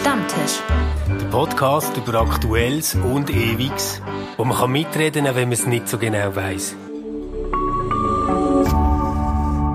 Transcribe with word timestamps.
Stammtisch. 0.00 0.60
Der 1.08 1.26
Podcast 1.26 1.96
über 1.96 2.20
Aktuelles 2.20 2.94
und 2.94 3.28
Ewiges, 3.30 4.00
wo 4.36 4.44
man 4.44 4.56
kann 4.56 4.72
mitreden 4.72 5.24
kann, 5.26 5.34
wenn 5.36 5.48
man 5.48 5.52
es 5.52 5.66
nicht 5.66 5.88
so 5.88 5.98
genau 5.98 6.34
weiß. 6.34 6.74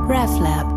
RefLab. 0.10 0.67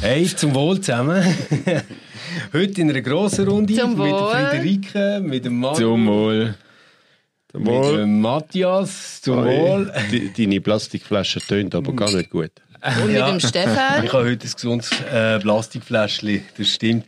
Hey, 0.00 0.24
zum 0.26 0.54
Wohl 0.54 0.80
zusammen. 0.80 1.22
Heute 2.52 2.80
in 2.80 2.90
einer 2.90 3.00
grossen 3.02 3.48
Runde 3.48 3.74
Zum 3.74 3.90
mit 3.90 3.98
Wohl. 3.98 4.30
Friederike, 4.30 5.20
mit 5.22 5.44
dem 5.44 5.58
Mann, 5.60 5.74
Zum 5.74 6.06
Wohl. 6.06 6.54
Zum 7.52 7.62
mit 7.62 7.84
dem 7.84 8.20
Matthias. 8.20 9.20
Zum 9.22 9.44
Wohl. 9.44 9.92
De- 10.10 10.30
Deine 10.36 10.60
Plastikflasche 10.60 11.40
tönt 11.40 11.74
aber 11.74 11.92
gar 11.96 12.10
nicht 12.12 12.30
gut. 12.30 12.50
Und 13.02 13.12
Ja. 13.14 13.32
mit 13.32 13.42
dem 13.42 13.48
Stefan. 13.48 14.04
Ich 14.04 14.12
habe 14.12 14.24
heute 14.30 14.46
ein 14.46 14.52
gesundes 14.52 14.90
äh, 15.10 15.38
Plastikfläschchen, 15.38 16.42
das 16.58 16.68
stimmt. 16.68 17.06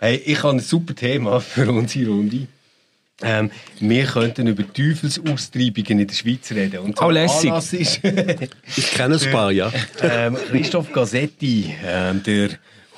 Hey, 0.00 0.16
ich 0.24 0.42
habe 0.42 0.56
ein 0.56 0.60
super 0.60 0.94
Thema 0.94 1.40
für 1.40 1.70
unsere 1.70 2.10
Runde. 2.10 2.46
Ähm, 3.22 3.50
wir 3.80 4.04
könnten 4.04 4.46
über 4.46 4.62
Teufelsaustreibungen 4.72 5.98
in 6.00 6.06
der 6.06 6.14
Schweiz 6.14 6.52
reden. 6.52 6.78
Und 6.80 7.00
Oh, 7.02 7.10
lässig. 7.10 7.50
Anlass 7.50 7.72
ist 7.72 8.00
Ich 8.76 8.90
kenne 8.92 9.16
ein 9.20 9.30
paar, 9.32 9.50
ja. 9.50 9.72
ähm, 10.02 10.36
Christoph 10.50 10.92
Gassetti, 10.92 11.74
ähm, 11.84 12.22
der 12.22 12.50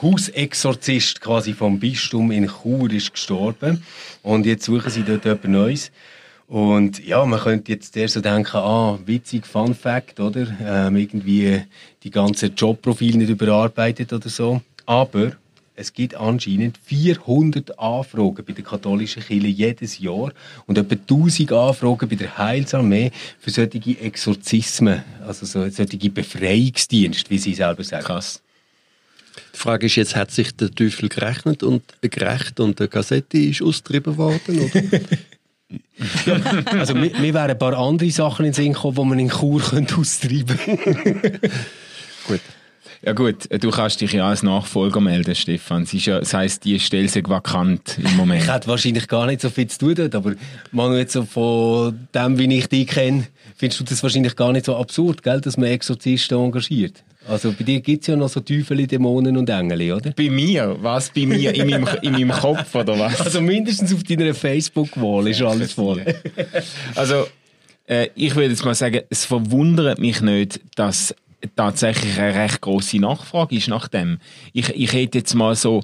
Hausexorzist 0.02 1.20
quasi 1.20 1.52
vom 1.54 1.79
Bistum 1.80 2.30
in 2.32 2.48
Chur, 2.48 2.90
ist 2.92 3.12
gestorben. 3.12 3.82
Und 4.23 4.45
jetzt 4.46 4.65
suchen 4.65 4.90
sie 4.90 5.02
dort 5.04 5.24
etwas 5.27 5.51
Neues. 5.51 5.90
Und 6.50 7.06
ja, 7.06 7.24
man 7.27 7.38
könnte 7.38 7.70
jetzt 7.70 7.96
erst 7.96 8.14
so 8.14 8.20
denken, 8.20 8.56
ah, 8.56 8.98
witzig, 9.06 9.46
Fun 9.46 9.72
Fact, 9.72 10.18
oder? 10.18 10.48
Ähm, 10.60 10.96
irgendwie 10.96 11.62
die 12.02 12.10
ganzen 12.10 12.52
Jobprofile 12.56 13.18
nicht 13.18 13.30
überarbeitet 13.30 14.12
oder 14.12 14.28
so. 14.28 14.60
Aber 14.84 15.30
es 15.76 15.93
gibt 15.93 16.16
anscheinend 16.16 16.76
400 16.76 17.78
Anfragen 17.78 18.45
bei 18.45 18.52
der 18.52 18.65
katholischen 18.65 19.23
Kirche 19.23 19.46
jedes 19.46 20.01
Jahr 20.01 20.32
und 20.66 20.76
etwa 20.76 20.96
1000 20.96 21.52
Anfragen 21.52 22.09
bei 22.09 22.16
der 22.16 22.37
Heilsarmee 22.37 23.12
für 23.38 23.51
solche 23.51 24.01
Exorzismen, 24.01 25.04
also 25.24 25.46
so, 25.46 25.68
solche 25.68 26.10
Befreiungsdienste, 26.10 27.30
wie 27.30 27.38
sie 27.38 27.54
selber 27.54 27.84
sagen. 27.84 28.06
Krass. 28.06 28.43
Die 29.54 29.59
Frage 29.59 29.87
ist 29.87 29.95
jetzt, 29.95 30.16
hat 30.16 30.32
sich 30.32 30.51
der 30.56 30.73
Teufel 30.73 31.09
gerechnet 31.09 31.62
und 31.62 31.84
gerecht 32.02 32.59
und 32.59 32.80
der 32.80 32.88
Kassette 32.88 33.38
ist 33.38 33.62
austrieben 33.62 34.16
worden? 34.16 34.59
Oder? 34.59 35.01
Also 36.73 36.95
mir, 36.95 37.10
mir 37.18 37.35
wären 37.35 37.51
ein 37.51 37.59
paar 37.59 37.76
andere 37.76 38.10
Sachen 38.10 38.45
in 38.45 38.52
den 38.52 38.54
Sinn 38.54 38.73
gekommen, 38.73 38.96
die 38.96 39.04
man 39.04 39.18
in 39.18 39.30
Chur 39.30 39.63
austreiben 39.63 40.59
könnte. 40.59 41.40
Gut. 42.27 42.40
Ja 43.02 43.15
gut, 43.15 43.48
du 43.51 43.70
kannst 43.70 44.02
dich 44.02 44.12
ja 44.12 44.29
als 44.29 44.43
Nachfolger 44.43 45.01
melden, 45.01 45.34
Stefan. 45.34 45.84
Es 45.84 45.95
ist 45.95 46.04
ja, 46.04 46.20
das 46.20 46.34
heisst, 46.34 46.66
die 46.66 46.79
Stelle 46.79 47.04
ist 47.04 47.16
vakant 47.29 47.98
im 47.98 48.15
Moment. 48.15 48.43
Ich 48.43 48.52
hätte 48.52 48.68
wahrscheinlich 48.68 49.09
gar 49.09 49.24
nicht 49.24 49.40
so 49.40 49.48
viel 49.48 49.68
zu 49.68 49.79
tun 49.79 49.95
dort, 49.95 50.15
aber 50.15 50.34
Manu, 50.70 50.96
jetzt 50.96 51.15
so 51.15 51.24
von 51.24 52.09
dem, 52.15 52.38
wie 52.38 52.59
ich 52.59 52.68
dich 52.68 52.88
kenne, 52.88 53.26
findest 53.56 53.80
du 53.80 53.84
das 53.84 54.02
wahrscheinlich 54.02 54.37
gar 54.37 54.52
nicht 54.52 54.66
so 54.66 54.76
absurd, 54.76 55.23
gell, 55.23 55.40
dass 55.40 55.56
man 55.56 55.71
Exorzisten 55.71 56.38
engagiert? 56.38 57.02
Also 57.26 57.52
bei 57.52 57.65
dir 57.65 57.80
gibt 57.80 58.02
es 58.02 58.09
ja 58.09 58.16
noch 58.16 58.28
so 58.28 58.40
Teufel, 58.40 58.87
Dämonen 58.87 59.37
und 59.38 59.48
Engel, 59.48 59.93
oder? 59.93 60.10
Bei 60.10 60.28
mir? 60.28 60.76
Was 60.80 61.10
bei 61.10 61.24
mir? 61.24 61.54
In 61.54 61.71
meinem, 61.71 61.88
in 62.02 62.12
meinem 62.12 62.30
Kopf 62.32 62.74
oder 62.74 62.98
was? 62.98 63.18
Also 63.21 63.40
mindestens 63.40 63.95
auf 63.95 64.03
deiner 64.03 64.34
Facebook-Wall 64.34 65.28
ist 65.28 65.41
alles 65.41 65.72
voll. 65.72 66.04
Also, 66.94 67.26
äh, 67.87 68.09
ich 68.15 68.34
würde 68.34 68.50
jetzt 68.50 68.65
mal 68.65 68.75
sagen, 68.75 69.00
es 69.09 69.25
verwundert 69.25 69.98
mich 69.98 70.21
nicht, 70.21 70.60
dass 70.75 71.15
tatsächlich 71.56 72.19
eine 72.19 72.34
recht 72.34 72.60
große 72.60 72.99
Nachfrage 72.99 73.56
ist 73.56 73.69
nach 73.69 73.88
dem. 73.88 74.19
Ich, 74.53 74.69
ich 74.71 74.93
hätte 74.93 75.19
jetzt 75.19 75.34
mal 75.34 75.55
so 75.55 75.83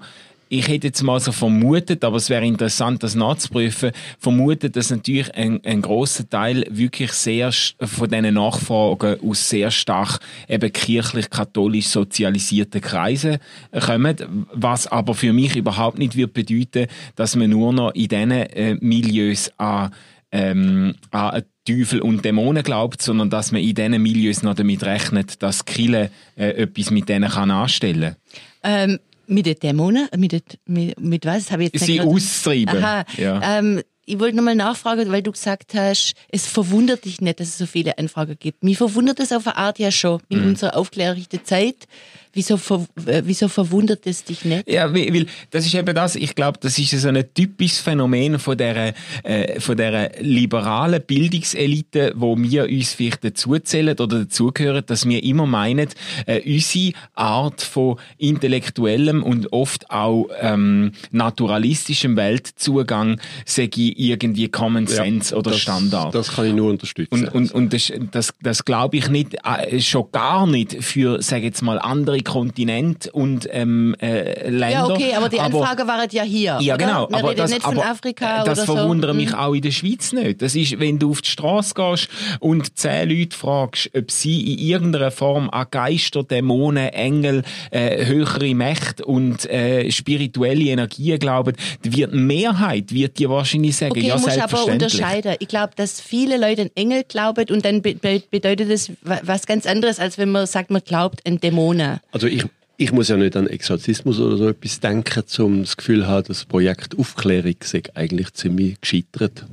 ich 0.49 0.69
hätte 0.69 0.87
jetzt 0.89 1.03
mal 1.03 1.19
so 1.19 1.33
vermutet, 1.33 2.05
aber 2.05 2.19
es 2.19 2.31
wäre 2.31 2.47
interessant, 2.47 3.03
das 3.03 3.15
nachzuprüfen, 3.15 3.91
vermutet, 4.19 4.77
dass 4.77 4.91
natürlich 4.91 5.34
ein, 5.34 5.61
ein 5.65 5.83
großer 5.83 6.28
Teil 6.28 6.65
wirklich 6.71 7.12
sehr 7.12 7.50
von 7.53 8.09
diesen 8.09 8.34
Nachfragen 8.34 9.19
aus 9.28 9.49
sehr 9.49 9.71
stark 9.71 10.21
eben 10.49 10.72
kirchlich-katholisch 10.72 11.89
sozialisierten 11.89 12.81
Kreisen 12.81 13.39
kommen, 13.72 14.47
was 14.53 14.87
aber 14.87 15.15
für 15.15 15.33
mich 15.33 15.56
überhaupt 15.56 15.99
nicht 15.99 16.16
wird 16.16 16.33
bedeuten, 16.33 16.87
dass 17.16 17.34
man 17.34 17.50
nur 17.50 17.72
noch 17.72 17.91
in 17.95 18.09
diesen 18.09 18.31
äh, 18.31 18.77
Milieus 18.81 19.50
an 19.56 19.91
ähm, 20.36 20.94
an 21.10 21.42
Teufel 21.66 22.00
und 22.00 22.24
Dämonen 22.24 22.62
glaubt, 22.62 23.02
sondern 23.02 23.28
dass 23.30 23.52
man 23.52 23.60
in 23.60 23.74
diesen 23.74 24.02
Milieus 24.02 24.42
noch 24.42 24.54
damit 24.54 24.84
rechnet, 24.84 25.42
dass 25.42 25.64
Kille 25.64 26.10
äh, 26.36 26.50
etwas 26.62 26.91
mit 26.91 27.08
denen 27.08 27.30
kann 27.30 27.50
anstellen 27.50 28.16
Ähm, 28.62 28.98
mit 29.26 29.47
den 29.47 29.58
Dämonen? 29.58 30.08
Mit, 30.16 30.32
den, 30.32 30.42
mit, 30.66 31.00
mit 31.00 31.26
was? 31.26 31.50
Habe 31.50 31.64
ich 31.64 31.72
jetzt 31.72 31.84
Sie 31.86 32.00
auszutreiben. 32.00 32.82
Aha. 32.82 33.04
Ja. 33.16 33.58
Ähm, 33.58 33.82
ich 34.08 34.20
wollte 34.20 34.36
nochmal 34.36 34.54
nachfragen, 34.54 35.10
weil 35.10 35.22
du 35.22 35.32
gesagt 35.32 35.74
hast, 35.74 36.14
es 36.28 36.47
verwundert 36.47 37.04
dich 37.04 37.20
nicht, 37.20 37.41
dass 37.41 37.48
es 37.48 37.58
so 37.58 37.66
viele 37.66 37.98
Anfragen 37.98 38.36
gibt. 38.38 38.62
Mich 38.62 38.78
verwundert 38.78 39.18
es 39.18 39.32
auf 39.32 39.48
eine 39.48 39.56
Art 39.56 39.80
ja 39.80 39.91
schon 39.91 40.20
in 40.28 40.42
Mhm. 40.42 40.47
unserer 40.50 40.76
aufklärlichen 40.76 41.44
Zeit. 41.44 41.88
Wieso, 42.36 42.58
ver 42.58 42.86
äh, 43.06 43.22
wieso 43.24 43.48
verwundert 43.48 44.06
es 44.06 44.22
dich 44.22 44.44
nicht? 44.44 44.69
Ja, 44.69 44.92
weil, 44.92 45.24
das 45.50 45.64
ist 45.64 45.74
eben 45.74 45.94
das, 45.94 46.16
ich 46.16 46.34
glaube, 46.34 46.58
das 46.60 46.78
ist 46.78 46.91
so 46.91 47.08
ein 47.08 47.24
typisches 47.32 47.78
Phänomen 47.78 48.38
von 48.38 48.58
der, 48.58 48.92
äh, 49.22 49.58
von 49.58 49.74
der 49.74 50.12
liberalen 50.20 51.00
Bildungselite, 51.00 52.12
wo 52.14 52.36
wir 52.36 52.64
uns 52.64 52.92
vielleicht 52.92 53.24
dazuzählen 53.24 53.98
oder 53.98 54.24
dazugehören, 54.24 54.84
dass 54.84 55.08
wir 55.08 55.24
immer 55.24 55.47
meinen, 55.47 55.88
äh, 56.26 56.42
unsere 56.44 56.92
Art 57.14 57.62
von 57.62 57.98
intellektuellem 58.19 59.22
und 59.22 59.50
oft 59.54 59.91
auch 59.91 60.28
ähm, 60.38 60.92
naturalistischem 61.12 62.16
Weltzugang 62.16 63.18
sei 63.47 63.70
irgendwie 63.72 64.48
Common 64.48 64.86
Sense 64.86 65.34
oder 65.34 65.53
das, 65.53 65.60
Standard. 65.60 66.14
Das 66.14 66.34
kann 66.34 66.48
ich 66.48 66.53
nur 66.53 66.68
unterstützen. 66.68 67.28
Und, 67.28 67.34
und, 67.34 67.53
und 67.53 67.72
das, 67.72 67.91
das, 68.10 68.34
das 68.42 68.66
glaube 68.66 68.98
ich 68.98 69.08
nicht, 69.08 69.38
äh, 69.42 69.80
schon 69.80 70.10
gar 70.12 70.47
nicht 70.47 70.84
für, 70.84 71.22
sag 71.22 71.42
jetzt 71.42 71.62
mal, 71.62 71.78
andere 71.78 72.25
Kontinente 72.26 73.10
und 73.12 73.48
ähm, 73.50 73.94
äh, 74.00 74.48
Länder. 74.50 74.69
Ja, 74.70 74.87
okay, 74.87 75.14
aber 75.16 75.28
die 75.28 75.41
Anfrage 75.41 75.87
waren 75.87 76.09
ja 76.10 76.22
hier. 76.22 76.59
Ja, 76.60 76.75
oder? 76.75 76.84
genau. 76.84 77.09
Wir 77.09 77.16
aber 77.19 77.34
das, 77.34 77.50
nicht 77.50 77.62
von 77.62 77.78
aber 77.78 77.87
Afrika 77.88 78.44
das 78.44 78.59
oder 78.59 78.66
so. 78.66 78.75
verwundert 78.76 79.14
mich 79.14 79.31
Mhm. 79.31 79.34
auch 79.37 79.54
in 79.54 79.62
der 79.62 79.70
Schweiz 79.70 80.12
nicht. 80.12 80.42
Das 80.42 80.54
ist, 80.54 80.78
wenn 80.78 80.98
du 80.98 81.10
auf 81.12 81.22
die 81.22 81.31
Straße 81.31 81.75
gehst 81.75 82.09
und 82.41 82.76
zehn 82.76 83.09
Leute 83.09 83.36
fragst, 83.36 83.91
ob 83.97 84.10
sie 84.10 84.53
in 84.54 84.59
irgendeiner 84.59 85.10
Form 85.10 85.48
an 85.50 85.66
Geister, 85.70 86.22
Dämonen, 86.25 86.88
Engel, 86.88 87.42
äh, 87.70 88.04
höhere 88.06 88.54
Mächte 88.54 89.04
und 89.04 89.48
äh, 89.48 89.91
spirituelle 89.91 90.65
Energien 90.65 91.19
glauben, 91.19 91.54
die 91.84 91.97
wird 91.97 92.12
die 92.12 92.16
Mehrheit 92.19 92.92
wird 92.92 93.19
dir 93.19 93.31
wahrscheinlich 93.31 93.76
sagen, 93.76 93.92
Okay, 93.92 94.06
ja, 94.09 94.15
musst 94.15 94.26
aber 94.28 94.34
selbstverständlich. 94.36 94.94
unterscheiden. 94.94 95.34
Ich 95.38 95.48
glaube, 95.48 95.72
dass 95.76 96.00
viele 96.00 96.36
Leute 96.38 96.62
an 96.62 96.70
Engel 96.75 97.04
glauben 97.04 97.47
und 97.50 97.65
dann 97.65 97.82
be 97.82 97.94
be 97.94 98.22
bedeutet 98.31 98.70
das 98.70 98.91
wa- 99.03 99.20
was 99.22 99.47
ganz 99.47 99.66
anderes, 99.66 99.98
als 100.00 100.19
wenn 100.19 100.31
man 100.31 100.47
sagt, 100.47 100.70
man 100.70 100.82
glaubt 100.84 101.26
an 101.26 101.38
Dämonen. 101.38 102.00
Also 102.16 102.28
ich, 102.28 102.47
ich 102.78 102.93
muss 102.93 103.09
ja 103.09 103.19
nicht 103.19 103.37
an 103.37 103.47
Exorzismus 103.47 104.19
oder 104.21 104.38
so 104.38 104.49
etwas 104.49 104.81
denken, 104.81 105.22
um 105.41 105.60
das 105.60 105.77
Gefühl 105.77 106.00
zu 106.00 106.06
haben, 106.06 106.27
das 106.27 106.47
Projekt 106.47 106.99
Aufklärung 106.99 107.56
sei 107.62 107.82
eigentlich 107.93 108.32
ziemlich 108.32 108.81
gescheitert. 108.81 109.44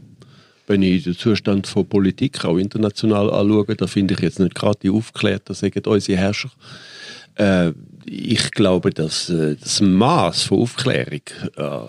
Wenn 0.65 0.81
ich 0.81 1.03
den 1.03 1.17
Zustand 1.17 1.67
von 1.67 1.85
Politik 1.85 2.45
auch 2.45 2.57
international 2.57 3.29
anschaue, 3.33 3.75
da 3.75 3.85
finde 3.85 4.13
ich 4.13 4.21
jetzt 4.21 4.39
nicht 4.39 4.55
gerade 4.55 4.79
die 4.81 4.91
Aufklärten, 4.91 5.53
sagen 5.53 5.81
unsere 5.85 6.17
Herrscher. 6.17 6.51
Äh, 7.35 7.73
ich 8.05 8.51
glaube, 8.51 8.91
dass 8.91 9.29
äh, 9.29 9.57
das 9.59 9.81
Maß 9.81 10.43
von 10.43 10.59
Aufklärung 10.59 11.23
äh, 11.57 11.79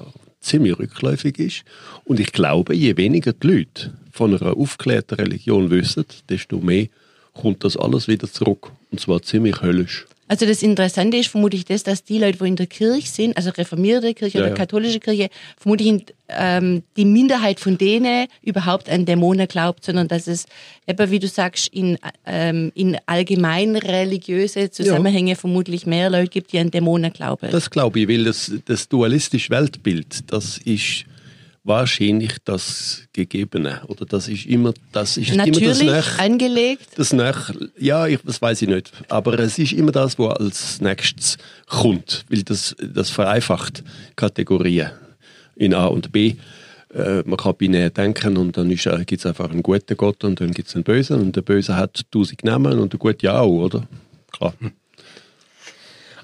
ziemlich 0.41 0.77
rückläufig 0.77 1.39
ist. 1.39 1.63
Und 2.03 2.19
ich 2.19 2.33
glaube, 2.33 2.75
je 2.75 2.97
weniger 2.97 3.33
die 3.33 3.47
Leute 3.47 3.93
von 4.11 4.35
einer 4.35 4.57
aufgeklärten 4.57 5.15
Religion 5.15 5.71
wissen, 5.71 6.05
desto 6.29 6.59
mehr 6.59 6.89
kommt 7.33 7.63
das 7.63 7.77
alles 7.77 8.09
wieder 8.09 8.29
zurück. 8.29 8.73
Und 8.91 8.99
zwar 8.99 9.23
ziemlich 9.23 9.63
höllisch. 9.63 10.07
Also 10.27 10.47
das 10.47 10.63
Interessante 10.63 11.19
ist 11.19 11.29
vermutlich 11.29 11.65
das, 11.65 11.83
dass 11.83 12.03
die 12.03 12.19
Leute, 12.19 12.39
die 12.39 12.49
in 12.49 12.57
der 12.57 12.67
Kirche 12.67 13.09
sind, 13.09 13.37
also 13.37 13.51
reformierte 13.51 14.15
Kirche 14.15 14.39
Ja, 14.39 14.45
oder 14.45 14.51
ja. 14.51 14.57
katholische 14.57 14.99
Kirche, 14.99 15.29
vermutlich 15.59 16.07
ähm, 16.29 16.83
die 16.97 17.05
Minderheit 17.05 17.61
von 17.61 17.77
denen 17.77 18.27
überhaupt 18.43 18.89
an 18.89 19.05
Dämonen 19.05 19.47
glaubt, 19.47 19.85
sondern 19.85 20.09
dass 20.09 20.27
es 20.27 20.47
eben, 20.87 21.11
wie 21.11 21.19
du 21.19 21.29
sagst, 21.29 21.69
in, 21.69 21.99
ähm, 22.25 22.73
in 22.75 22.97
allgemein 23.07 23.77
religiöse 23.77 24.71
Zusammenhänge 24.71 25.37
vermutlich 25.37 25.85
mehr 25.85 26.09
Leute 26.09 26.31
gibt, 26.31 26.53
die 26.53 26.59
an 26.59 26.71
Dämonen 26.71 27.13
glauben. 27.13 27.51
Das 27.51 27.71
glaube 27.71 28.01
ich, 28.01 28.09
weil 28.09 28.25
das, 28.25 28.51
das 28.65 28.89
dualistische 28.89 29.51
Weltbild, 29.51 30.33
das 30.33 30.59
ist 30.59 31.05
wahrscheinlich 31.65 32.37
das 32.45 33.09
Gegebene. 33.13 33.83
Oder 33.89 34.05
das 34.05 34.29
ist 34.29 34.47
immer 34.47 34.73
das, 34.93 35.17
ist 35.17 35.31
immer 35.31 35.47
das 35.47 35.57
Natürlich 35.59 35.83
Nach, 35.83 36.19
angelegt. 36.19 36.87
das 36.97 37.13
nach, 37.13 37.51
ja, 37.79 38.07
ich, 38.07 38.21
das 38.23 38.41
weiß 38.41 38.63
ich 38.63 38.69
nicht. 38.69 38.93
Aber 39.09 39.39
es 39.39 39.59
ist 39.59 39.73
immer 39.73 39.91
das, 39.91 40.19
was 40.19 40.37
als 40.37 40.81
nächstes 40.81 41.39
kommt. 41.67 42.25
Weil 42.29 42.43
das, 42.43 42.77
das 42.79 43.11
vereinfacht 43.11 43.83
Kategorien 44.15 44.91
in 45.57 45.75
A 45.75 45.87
und 45.87 46.13
B. 46.13 46.35
Äh, 46.95 47.23
man 47.25 47.37
kann 47.37 47.57
binär 47.57 47.91
denken 47.91 48.37
und 48.37 48.57
dann 48.57 48.69
gibt 48.69 48.87
es 49.13 49.27
einfach 49.27 49.51
einen 49.51 49.63
guten 49.63 49.97
Gott 49.97 50.23
und 50.23 50.41
dann 50.41 50.53
gibt 50.53 50.69
es 50.69 50.75
einen 50.75 50.85
bösen 50.85 51.21
und 51.21 51.35
der 51.35 51.43
Böse 51.43 51.77
hat 51.77 52.03
tausend 52.11 52.45
Namen 52.45 52.79
und 52.79 52.93
der 52.93 53.01
Gute 53.01 53.33
auch, 53.35 53.49
oder? 53.49 53.89
Klar. 54.31 54.55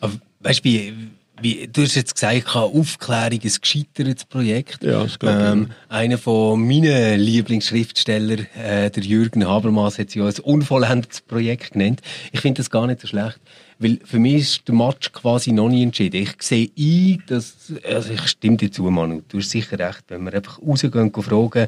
Aber 0.00 0.12
weißt 0.40 0.64
du, 0.64 0.92
wie, 1.40 1.68
du 1.72 1.82
hast 1.82 1.94
jetzt 1.94 2.14
gesagt, 2.14 2.54
Aufklärung 2.54 3.40
ist 3.40 3.58
ein 3.58 3.60
gescheitertes 3.62 4.24
Projekt. 4.24 4.82
Ja, 4.82 5.04
das 5.04 5.18
ähm, 5.22 5.70
Einer 5.88 6.18
von 6.18 6.66
meinen 6.66 7.18
Lieblingsschriftsteller, 7.18 8.38
äh, 8.56 8.90
der 8.90 9.02
Jürgen 9.02 9.46
Habermas, 9.46 9.98
hat 9.98 10.08
es 10.08 10.14
ja 10.14 10.26
ein 10.26 10.38
unvollendetes 10.42 11.20
Projekt 11.22 11.72
genannt. 11.72 12.00
Ich 12.32 12.40
finde 12.40 12.58
das 12.58 12.70
gar 12.70 12.86
nicht 12.86 13.00
so 13.00 13.06
schlecht. 13.06 13.40
Weil 13.82 13.98
für 14.04 14.18
mich 14.18 14.42
ist 14.42 14.68
der 14.68 14.74
Match 14.74 15.10
quasi 15.10 15.52
noch 15.52 15.70
nie 15.70 15.82
entschieden. 15.82 16.22
Ich 16.22 16.34
sehe 16.40 16.70
ein, 16.78 17.22
dass, 17.28 17.72
also 17.90 18.12
ich 18.12 18.28
stimme 18.28 18.58
dir 18.58 18.70
zu, 18.70 18.82
Manu, 18.82 19.22
du 19.26 19.38
hast 19.38 19.48
sicher 19.48 19.78
recht, 19.78 20.04
wenn 20.08 20.22
wir 20.24 20.34
einfach 20.34 20.60
rausgehen 20.60 21.10
und 21.10 21.22
fragen, 21.22 21.66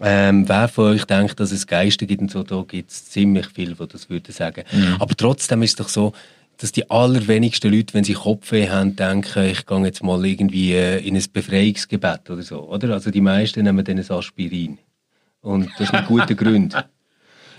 ähm, 0.00 0.46
wer 0.46 0.68
von 0.68 0.92
euch 0.92 1.06
denkt, 1.06 1.40
dass 1.40 1.52
es 1.52 1.66
Geister 1.66 2.04
gibt 2.04 2.20
und 2.20 2.30
so, 2.30 2.42
da 2.42 2.62
gibt 2.68 2.90
es 2.90 3.08
ziemlich 3.08 3.46
viel, 3.46 3.74
die 3.74 3.88
das 3.88 4.10
würden 4.10 4.32
sagen. 4.32 4.64
Aber 4.98 5.16
trotzdem 5.16 5.62
ist 5.62 5.70
es 5.70 5.76
doch 5.76 5.88
so, 5.88 6.12
dass 6.58 6.72
die 6.72 6.90
allerwenigsten 6.90 7.72
Leute, 7.72 7.94
wenn 7.94 8.04
sie 8.04 8.14
Kopfweh 8.14 8.68
haben, 8.68 8.96
denken, 8.96 9.44
ich 9.44 9.66
gehe 9.66 9.84
jetzt 9.84 10.02
mal 10.02 10.24
irgendwie 10.24 10.72
äh, 10.72 11.06
in 11.06 11.16
ein 11.16 11.24
Befreiungsgebet 11.32 12.30
oder 12.30 12.42
so, 12.42 12.60
oder? 12.68 12.94
Also 12.94 13.10
die 13.10 13.20
meisten 13.20 13.62
nehmen 13.62 13.84
dann 13.84 13.98
ein 13.98 14.10
Aspirin. 14.10 14.78
Und 15.42 15.70
das 15.78 15.88
ist 15.88 15.92
mit 15.92 16.06
guten 16.06 16.36
Gründen. 16.36 16.82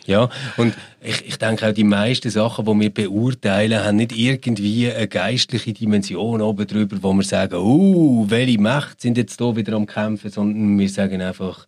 Ja, 0.08 0.30
und 0.56 0.74
ich, 1.02 1.28
ich 1.28 1.38
denke 1.38 1.68
auch, 1.68 1.74
die 1.74 1.84
meisten 1.84 2.30
Sachen, 2.30 2.64
die 2.66 2.80
wir 2.80 2.94
beurteilen, 2.94 3.84
haben 3.84 3.98
nicht 3.98 4.18
irgendwie 4.18 4.90
eine 4.90 5.08
geistliche 5.08 5.74
Dimension 5.74 6.42
oben 6.42 6.66
drüber, 6.66 6.98
wo 7.02 7.14
wir 7.14 7.24
sagen, 7.24 7.56
uh, 7.56 8.26
welche 8.30 8.58
Mächte 8.58 8.96
sind 9.00 9.18
jetzt 9.18 9.38
hier 9.38 9.56
wieder 9.58 9.74
am 9.74 9.86
Kämpfen, 9.86 10.32
sondern 10.32 10.80
wir 10.80 10.90
sagen 10.90 11.22
einfach, 11.22 11.68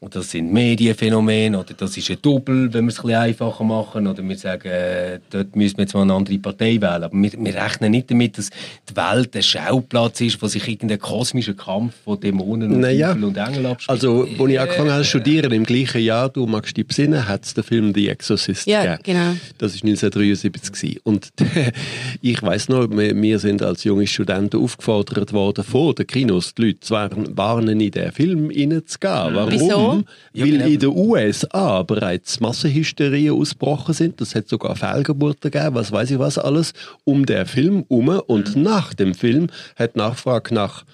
das 0.00 0.30
sind 0.30 0.52
Medienphänomene 0.52 1.58
oder 1.58 1.74
das 1.74 1.96
ist 1.96 2.08
ein 2.08 2.18
Double, 2.22 2.72
wenn 2.72 2.84
wir 2.84 2.90
es 2.90 2.98
ein 3.00 3.02
bisschen 3.02 3.20
einfacher 3.20 3.64
machen. 3.64 4.06
Oder 4.06 4.22
wir 4.22 4.36
sagen, 4.38 4.68
äh, 4.68 5.18
dort 5.28 5.56
müssen 5.56 5.76
wir 5.76 5.82
jetzt 5.84 5.94
mal 5.94 6.02
eine 6.02 6.14
andere 6.14 6.38
Partei 6.38 6.80
wählen. 6.80 7.02
Aber 7.02 7.10
wir, 7.12 7.32
wir 7.32 7.54
rechnen 7.54 7.90
nicht 7.90 8.08
damit, 8.10 8.38
dass 8.38 8.50
die 8.88 8.94
Welt 8.96 9.34
ein 9.34 9.42
Schauplatz 9.42 10.20
ist, 10.20 10.40
wo 10.40 10.46
sich 10.46 10.68
irgendein 10.68 11.00
kosmischer 11.00 11.54
Kampf 11.54 11.94
von 12.04 12.20
Dämonen 12.20 12.70
und 12.72 12.80
Naja. 12.80 13.08
Teufel 13.08 13.24
und 13.24 13.36
Engel 13.36 13.66
abspielt. 13.66 13.90
Also, 13.90 14.22
als 14.22 14.50
ich 14.50 14.60
angefangen 14.60 14.90
habe 14.92 15.02
zu 15.02 15.08
studieren, 15.08 15.50
im 15.52 15.64
gleichen 15.64 16.00
Jahr, 16.00 16.28
du 16.28 16.46
magst 16.46 16.76
dich 16.76 16.86
besinnen, 16.86 17.26
hat 17.28 17.44
es 17.44 17.54
den 17.54 17.64
Film 17.64 17.92
«The 17.92 18.08
Exorcist» 18.08 18.66
Ja, 18.68 18.82
gegeben. 18.96 19.02
genau. 19.02 19.36
Das 19.58 19.72
war 19.74 19.88
1973. 19.88 20.72
gewesen. 20.72 21.00
Und 21.02 21.30
ich 22.22 22.40
weiß 22.40 22.68
noch, 22.68 22.88
wir, 22.88 23.20
wir 23.20 23.38
sind 23.40 23.62
als 23.62 23.82
junge 23.82 24.06
Studenten 24.06 24.62
aufgefordert 24.62 25.32
worden, 25.32 25.64
vor 25.64 25.94
den 25.94 26.06
Kinos 26.06 26.54
die 26.54 26.66
Leute 26.66 26.80
zu 26.80 26.94
warnen, 26.94 27.80
in 27.80 27.90
den 27.90 28.12
Film 28.12 28.46
reinzugehen. 28.54 29.34
Warum? 29.34 29.50
Wieso? 29.50 29.87
Ja, 30.32 30.44
Weil 30.44 30.50
genau. 30.52 30.66
in 30.66 30.78
den 30.80 30.88
USA 30.90 31.82
bereits 31.82 32.40
Massenhysterien 32.40 33.34
ausgebrochen 33.34 33.94
sind. 33.94 34.20
Das 34.20 34.34
hat 34.34 34.48
sogar 34.48 34.76
Fehlgeburten 34.76 35.50
gegeben, 35.50 35.74
was 35.74 35.92
weiß 35.92 36.10
ich 36.10 36.18
was 36.18 36.38
alles, 36.38 36.72
um 37.04 37.26
den 37.26 37.46
Film 37.46 37.84
herum. 37.88 38.08
Und 38.26 38.56
nach 38.56 38.94
dem 38.94 39.14
Film 39.14 39.48
hat 39.76 39.96
Nachfrage 39.96 40.54
nach 40.54 40.84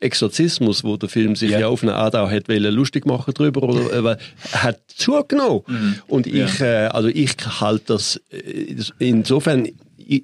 Exorzismus, 0.00 0.82
wo 0.84 0.96
der 0.96 1.08
Film 1.08 1.36
sich 1.36 1.50
ja, 1.50 1.60
Ja. 1.60 1.68
auf 1.68 1.82
eine 1.82 1.94
Art 1.94 2.16
auch 2.16 2.30
hat 2.30 2.48
wollen, 2.48 2.74
lustig 2.74 3.06
machen 3.06 3.34
drüber, 3.34 3.62
oder, 3.62 4.12
äh, 4.12 4.16
hat 4.52 4.80
zugenommen. 4.88 5.62
Und 6.08 6.26
ich, 6.26 6.60
äh, 6.60 6.86
also 6.86 7.08
ich 7.08 7.36
halte 7.60 7.84
das 7.86 8.20
äh, 8.30 8.74
insofern 8.98 9.68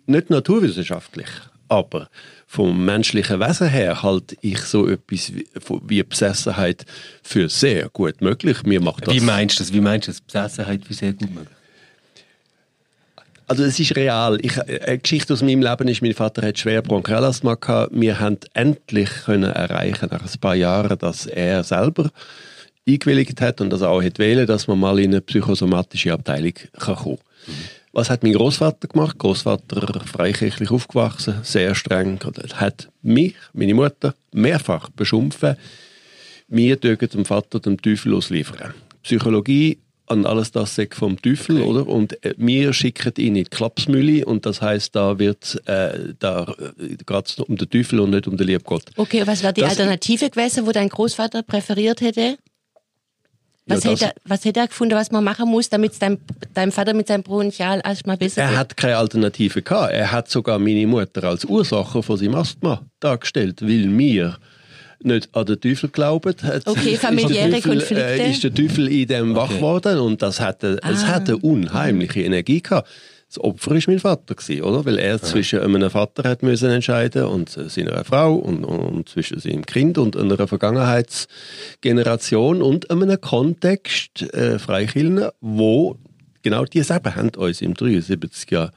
nicht 0.06 0.30
naturwissenschaftlich, 0.30 1.28
aber 1.68 2.08
vom 2.50 2.82
menschlichen 2.82 3.40
Wesen 3.40 3.68
her 3.68 4.02
halte 4.02 4.34
ich 4.40 4.60
so 4.60 4.88
etwas 4.88 5.34
wie, 5.34 5.46
wie 5.86 6.02
Besessenheit 6.02 6.86
für 7.22 7.50
sehr 7.50 7.90
gut 7.90 8.22
möglich. 8.22 8.62
Mir 8.62 8.80
macht 8.80 9.06
das 9.06 9.14
Wie 9.14 9.20
meinst 9.20 9.60
du 9.60 9.64
das? 9.64 9.72
Wie 9.74 9.82
meinst 9.82 10.08
du 10.08 10.12
das? 10.12 10.22
Besessenheit 10.22 10.82
für 10.82 10.94
sehr 10.94 11.12
gut 11.12 11.28
möglich? 11.28 11.54
Also 13.46 13.64
es 13.64 13.78
ist 13.78 13.94
real. 13.96 14.38
Ich, 14.40 14.58
eine 14.62 14.98
Geschichte 14.98 15.34
aus 15.34 15.42
meinem 15.42 15.60
Leben 15.60 15.88
ist, 15.88 16.00
mein 16.00 16.14
Vater 16.14 16.40
hat 16.46 16.58
schwer 16.58 16.80
Bronchialasthma 16.80 17.54
gehabt. 17.54 17.92
Wir 17.92 18.18
haben 18.18 18.38
endlich 18.54 19.10
können 19.26 19.52
erreichen 19.52 20.08
nach 20.10 20.22
ein 20.22 20.40
paar 20.40 20.54
Jahren, 20.54 20.98
dass 20.98 21.26
er 21.26 21.62
selber 21.64 22.10
eingewilligt 22.88 23.42
hat 23.42 23.60
und 23.60 23.68
dass 23.68 23.82
er 23.82 23.90
auch 23.90 24.02
hat 24.02 24.18
wählen, 24.18 24.46
dass 24.46 24.68
man 24.68 24.80
mal 24.80 24.98
in 24.98 25.10
eine 25.10 25.20
psychosomatische 25.20 26.14
Abteilung 26.14 26.54
kann 26.78 26.96
kommen. 26.96 27.18
Was 27.92 28.10
hat 28.10 28.22
mein 28.22 28.32
Großvater 28.34 28.86
gemacht? 28.88 29.18
Großvater 29.18 30.00
freikirchlich 30.06 30.70
aufgewachsen, 30.70 31.36
sehr 31.42 31.74
streng, 31.74 32.18
und 32.24 32.60
hat 32.60 32.88
mich, 33.02 33.34
meine 33.54 33.74
Mutter, 33.74 34.14
mehrfach 34.32 34.90
beschimpft. 34.90 35.40
Wir 36.48 36.76
dürfen 36.76 37.08
dem 37.08 37.24
Vater 37.24 37.60
dem 37.60 37.80
Teufel 37.80 38.14
ausliefern. 38.14 38.74
Psychologie 39.02 39.78
an 40.06 40.24
alles 40.24 40.50
das 40.52 40.74
sagt 40.74 40.94
vom 40.94 41.20
Teufel, 41.20 41.60
oder? 41.60 41.86
Und 41.86 42.22
äh, 42.24 42.32
wir 42.38 42.72
schicken 42.72 43.12
ihn 43.18 43.36
in 43.36 43.44
die 43.44 43.44
Klapsmühle 43.44 44.24
und 44.24 44.46
das 44.46 44.62
heißt, 44.62 44.96
da 44.96 45.18
wird 45.18 45.60
äh, 45.66 46.14
da 46.18 46.44
äh, 46.78 46.96
geht 47.04 47.38
um 47.46 47.56
den 47.56 47.68
Teufel 47.68 48.00
und 48.00 48.10
nicht 48.10 48.26
um 48.26 48.36
den 48.38 48.46
lieben 48.46 48.64
Gott. 48.64 48.84
Okay, 48.96 49.26
was 49.26 49.42
wäre 49.42 49.52
die 49.52 49.60
Das- 49.60 49.70
Alternative 49.78 50.30
gewesen, 50.30 50.66
wo 50.66 50.72
dein 50.72 50.88
Großvater 50.88 51.42
präferiert 51.42 52.00
hätte? 52.00 52.38
Was, 53.68 53.84
Ja, 53.84 53.90
hätte, 53.90 54.04
er- 54.06 54.14
was 54.24 54.44
hätte 54.44 54.60
er 54.60 54.66
gefunden, 54.68 54.94
was 54.94 55.10
man 55.10 55.22
machen 55.22 55.48
muss, 55.48 55.68
damit 55.68 55.92
es 55.92 55.98
deinem, 55.98 56.18
deinem 56.54 56.72
Vater 56.72 56.94
mit 56.94 57.06
seinem 57.08 57.22
Bronchialasthma 57.22 58.16
besser 58.16 58.42
Er 58.42 58.48
geht? 58.48 58.56
hat 58.58 58.76
keine 58.76 58.96
Alternative 58.96 59.62
gehabt. 59.62 59.92
Er 59.92 60.10
hat 60.10 60.30
sogar 60.30 60.58
meine 60.58 60.86
Mutter 60.86 61.24
als 61.24 61.44
Ursache 61.44 62.02
von 62.02 62.16
seinem 62.16 62.34
Asthma 62.34 62.82
dargestellt, 63.00 63.60
weil 63.62 63.86
wir 63.98 64.38
nicht 65.00 65.28
an 65.32 65.46
den 65.46 65.60
Teufel 65.60 65.90
glauben. 65.90 66.34
Okay, 66.64 66.90
ist 66.94 67.00
familiäre 67.02 67.50
Teufel, 67.50 67.70
Konflikte. 67.78 68.04
Äh, 68.04 68.30
ist 68.30 68.42
der 68.42 68.52
Teufel 68.54 68.88
in 68.88 69.06
dem 69.06 69.34
wach 69.36 69.48
geworden 69.50 69.98
und 70.00 70.20
das 70.22 70.40
hat, 70.40 70.64
eine- 70.64 70.78
es 70.90 71.04
Ah. 71.04 71.08
hat 71.08 71.28
eine 71.28 71.36
unheimliche 71.38 72.22
Energie 72.22 72.60
gehabt. 72.62 72.88
Das 73.28 73.44
Opfer 73.44 73.76
ist 73.76 73.88
mein 73.88 73.98
Vater 73.98 74.34
gewesen, 74.34 74.62
oder? 74.62 74.86
Weil 74.86 74.98
er 74.98 75.20
zwischen 75.20 75.60
einem 75.60 75.90
Vater 75.90 76.26
hat 76.26 76.42
müssen 76.42 76.70
entscheiden 76.70 77.24
und 77.24 77.54
äh, 77.58 77.68
seiner 77.68 78.02
Frau 78.04 78.34
und, 78.34 78.64
und 78.64 79.06
zwischen 79.08 79.38
seinem 79.38 79.66
Kind 79.66 79.98
und 79.98 80.16
einer 80.16 80.48
Vergangenheitsgeneration 80.48 82.62
und 82.62 82.90
einem 82.90 83.20
Kontext 83.20 84.22
äh, 84.32 84.58
Freikirchen, 84.58 85.28
wo 85.42 85.98
genau 86.42 86.64
diese 86.64 86.96
eben 86.96 87.14
haben 87.14 87.30
uns 87.36 87.60
im 87.60 87.74
73 87.74 88.50
Jahr 88.50 88.72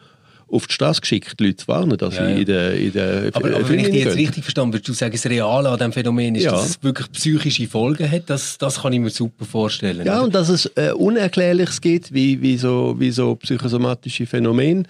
auf 0.52 0.68
die 0.68 0.74
Straße 0.74 1.02
geschickt, 1.02 1.40
die 1.40 1.46
Leute 1.46 1.58
zu 1.58 1.68
warnen, 1.68 1.98
dass 1.98 2.16
Ja, 2.18 2.26
sie 2.26 2.32
ja. 2.34 2.38
in 2.40 2.46
der, 2.46 2.74
in 2.76 2.92
der 2.94 3.30
Aber, 3.34 3.48
aber 3.56 3.70
wenn 3.70 3.80
ich 3.80 3.86
dich 3.92 4.04
jetzt 4.04 4.16
richtig 4.18 4.44
verstanden 4.44 4.74
würdest 4.74 4.88
du 4.90 4.94
sagen, 4.94 5.12
das 5.14 5.26
Reale 5.26 5.70
an 5.70 5.78
diesem 5.78 5.94
Phänomen 5.94 6.36
ist, 6.36 6.44
Ja. 6.44 6.52
dass 6.52 6.70
es 6.72 6.84
wirklich 6.84 7.12
psychische 7.12 7.68
Folgen 7.68 8.10
hat? 8.12 8.24
Das, 8.30 8.58
das 8.58 8.82
kann 8.82 8.94
ich 8.94 9.00
mir 9.00 9.10
super 9.10 9.46
vorstellen. 9.46 10.06
Ja, 10.06 10.16
oder? 10.18 10.24
und 10.26 10.36
dass 10.36 10.50
es 10.50 10.66
äh, 10.76 10.92
Unerklärliches 10.92 11.82
gibt, 11.82 12.14
wie, 12.14 12.42
wie, 12.42 12.58
so, 12.58 12.96
wie 13.00 13.12
so 13.12 13.36
psychosomatische 13.36 14.26
Phänomene, 14.26 14.84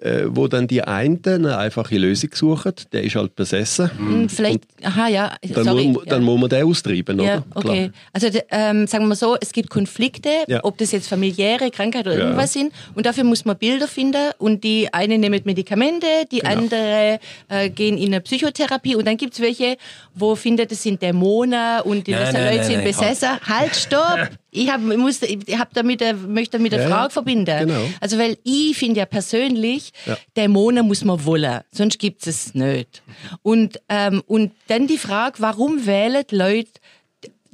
äh, 0.00 0.22
wo 0.26 0.48
dann 0.48 0.66
die 0.66 0.82
einen 0.82 1.20
eine 1.24 1.58
einfache 1.58 1.96
Lösung 1.98 2.30
suchen, 2.34 2.72
der 2.92 3.02
ist 3.04 3.14
halt 3.16 3.36
besessen. 3.36 3.90
Hm, 3.96 4.28
Vielleicht, 4.28 4.60
aha, 4.82 5.08
ja, 5.08 5.36
Dann, 5.54 5.64
sorry. 5.64 5.88
muss, 5.88 6.04
dann 6.06 6.20
ja. 6.22 6.26
muss 6.26 6.40
man 6.40 6.48
den 6.50 6.64
austreiben, 6.64 7.20
Ja, 7.20 7.44
oder? 7.54 7.66
okay. 7.70 7.90
Also 8.12 8.30
d- 8.30 8.42
ähm, 8.50 8.86
sagen 8.86 9.06
wir 9.08 9.14
so, 9.16 9.36
es 9.40 9.52
gibt 9.52 9.70
Konflikte, 9.70 10.28
Ja. 10.48 10.60
ob 10.64 10.78
das 10.78 10.92
jetzt 10.92 11.08
familiäre 11.08 11.70
Krankheit 11.70 12.06
oder 12.06 12.16
Ja. 12.18 12.24
irgendwas 12.24 12.52
sind. 12.52 12.72
Und 12.94 13.06
dafür 13.06 13.24
muss 13.24 13.44
man 13.44 13.56
Bilder 13.58 13.86
finden. 13.88 14.30
Und 14.38 14.64
die 14.64 14.88
eine 15.02 15.18
nehmen 15.18 15.40
Medikamente, 15.44 16.06
die 16.30 16.38
Genau. 16.38 16.52
andere 16.52 17.18
äh, 17.48 17.68
gehen 17.70 17.98
in 17.98 18.06
eine 18.06 18.20
Psychotherapie. 18.20 18.96
Und 18.96 19.06
dann 19.06 19.16
gibt 19.16 19.34
es 19.34 19.40
welche, 19.40 19.76
wo 20.14 20.34
findet, 20.34 20.70
das 20.70 20.82
sind 20.82 21.00
Dämonen 21.02 21.80
und 21.82 22.06
die 22.06 22.12
Nein, 22.12 22.32
nein, 22.32 22.54
Leute 22.54 22.64
sind 22.64 22.76
nein, 22.76 22.84
besessen. 22.84 23.28
Halt, 23.46 23.76
stopp! 23.76 24.18
Ich, 24.54 24.70
hab, 24.70 24.82
ich, 24.82 24.98
muss, 24.98 25.22
ich 25.22 25.58
hab 25.58 25.72
damit, 25.72 26.02
möchte 26.28 26.58
damit 26.58 26.74
eine 26.74 26.82
Ja. 26.82 26.88
Frage 26.90 27.10
verbinden. 27.10 27.58
Genau. 27.68 27.80
Also, 28.02 28.18
weil 28.18 28.36
ich 28.44 28.76
finde 28.76 29.00
ja 29.00 29.06
persönlich, 29.06 29.94
Ja. 30.04 30.18
Dämonen 30.36 30.86
muss 30.86 31.04
man 31.06 31.24
wollen, 31.24 31.60
sonst 31.72 31.98
gibt 31.98 32.26
es 32.26 32.54
nicht. 32.54 33.02
Und, 33.40 33.80
ähm, 33.88 34.22
und 34.26 34.52
dann 34.66 34.86
die 34.88 34.98
Frage, 34.98 35.36
warum 35.38 35.86
wählen 35.86 36.24
Leute 36.32 36.68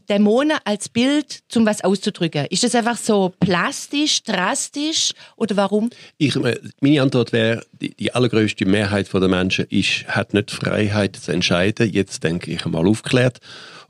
Dämonen 0.08 0.58
als 0.64 0.88
Bild, 0.88 1.40
zum 1.48 1.66
was 1.66 1.82
auszudrücken? 1.82 2.46
Ist 2.50 2.64
das 2.64 2.74
einfach 2.74 2.96
so 2.96 3.32
plastisch, 3.40 4.22
drastisch 4.22 5.12
oder 5.36 5.56
warum? 5.56 5.90
Ich, 6.16 6.36
äh, 6.36 6.58
meine 6.80 7.02
Antwort 7.02 7.32
wäre, 7.32 7.64
die, 7.80 7.94
die 7.94 8.14
allergrößte 8.14 8.66
Mehrheit 8.66 9.12
der 9.12 9.28
Menschen 9.28 9.66
ist, 9.70 10.06
hat 10.06 10.34
nicht 10.34 10.50
die 10.50 10.56
Freiheit 10.56 11.16
zu 11.16 11.32
entscheiden, 11.32 11.90
jetzt 11.92 12.24
denke 12.24 12.50
ich 12.50 12.64
mal 12.64 12.86
aufklärt, 12.86 13.38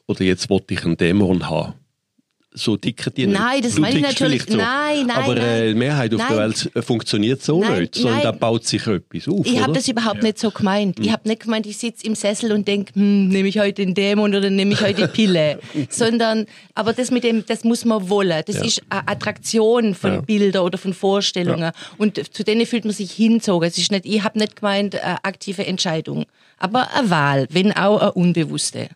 oder 0.07 0.23
jetzt 0.25 0.51
wollte 0.51 0.75
ich 0.75 0.85
einen 0.85 0.97
Dämon 0.97 1.49
haben. 1.49 1.75
So 2.59 2.77
ticken 2.77 3.13
die 3.17 3.27
nicht. 3.27 3.39
Nein, 3.39 3.63
das 3.63 3.75
Du 3.77 3.81
meine 3.81 3.97
ich 3.97 4.03
natürlich- 4.03 4.43
so. 4.49 4.57
nein, 4.57 5.07
nein, 5.07 5.11
Aber 5.17 5.37
äh, 5.37 5.41
nein. 5.61 5.69
die 5.69 5.75
Mehrheit 5.75 6.13
auf 6.15 6.21
der 6.27 6.37
Nein. 6.37 6.39
Welt 6.51 6.71
äh, 6.75 6.83
funktioniert 6.83 7.43
so 7.43 7.61
Nein, 7.61 7.81
nicht, 7.83 7.95
sondern 7.95 8.15
nein. 8.15 8.23
da 8.25 8.33
baut 8.33 8.67
sich 8.67 8.87
etwas 8.87 9.29
auf. 9.29 9.47
Ich 9.47 9.61
habe 9.63 9.73
das 9.73 9.87
überhaupt 9.89 10.23
nicht 10.23 10.39
so 10.39 10.51
gemeint. 10.51 10.99
Ich 11.01 11.13
habe 11.13 11.29
nicht 11.29 11.43
gemeint, 11.43 11.67
ich 11.67 11.79
sitze 11.79 12.05
im 12.07 12.15
Sessel 12.15 12.53
und 12.53 12.67
denke, 12.67 12.95
hm, 12.95 13.29
nehme 13.29 13.49
ich 13.49 13.59
heute 13.59 13.85
den 13.85 13.95
Dämon 13.95 14.35
oder 14.35 14.51
nehme 14.51 14.73
ich 14.75 14.81
heute 14.81 15.03
die 15.03 15.13
Pille. 15.13 15.61
Sondern, 15.89 16.47
aber 16.75 16.93
das 16.93 17.11
mit 17.11 17.25
dem, 17.25 17.45
das 17.47 17.63
muss 17.65 17.85
man 17.85 18.09
wollen. 18.11 18.43
Das 18.47 18.57
Ja. 18.57 18.65
ist 18.65 18.83
eine 18.89 19.07
Attraktion 19.09 19.95
von 19.95 20.15
Ja. 20.15 20.21
Bildern 20.21 20.63
oder 20.65 20.79
von 20.79 20.93
Vorstellungen. 20.95 21.71
Und 21.97 22.35
zu 22.35 22.43
denen 22.45 22.67
fühlt 22.67 22.85
man 22.85 22.95
sich 22.95 23.13
hinzogen. 23.13 23.69
Es 23.69 23.79
ist 23.79 23.93
nicht, 23.93 24.05
ich 24.07 24.23
habe 24.25 24.39
nicht 24.39 24.57
gemeint, 24.57 24.95
eine 25.01 25.25
aktive 25.25 25.65
Entscheidung. 25.67 26.27
Aber 26.59 26.93
eine 26.95 27.09
Wahl, 27.11 27.47
wenn 27.51 27.73
auch 27.73 28.01
eine 28.01 28.13
unbewusste. 28.13 28.89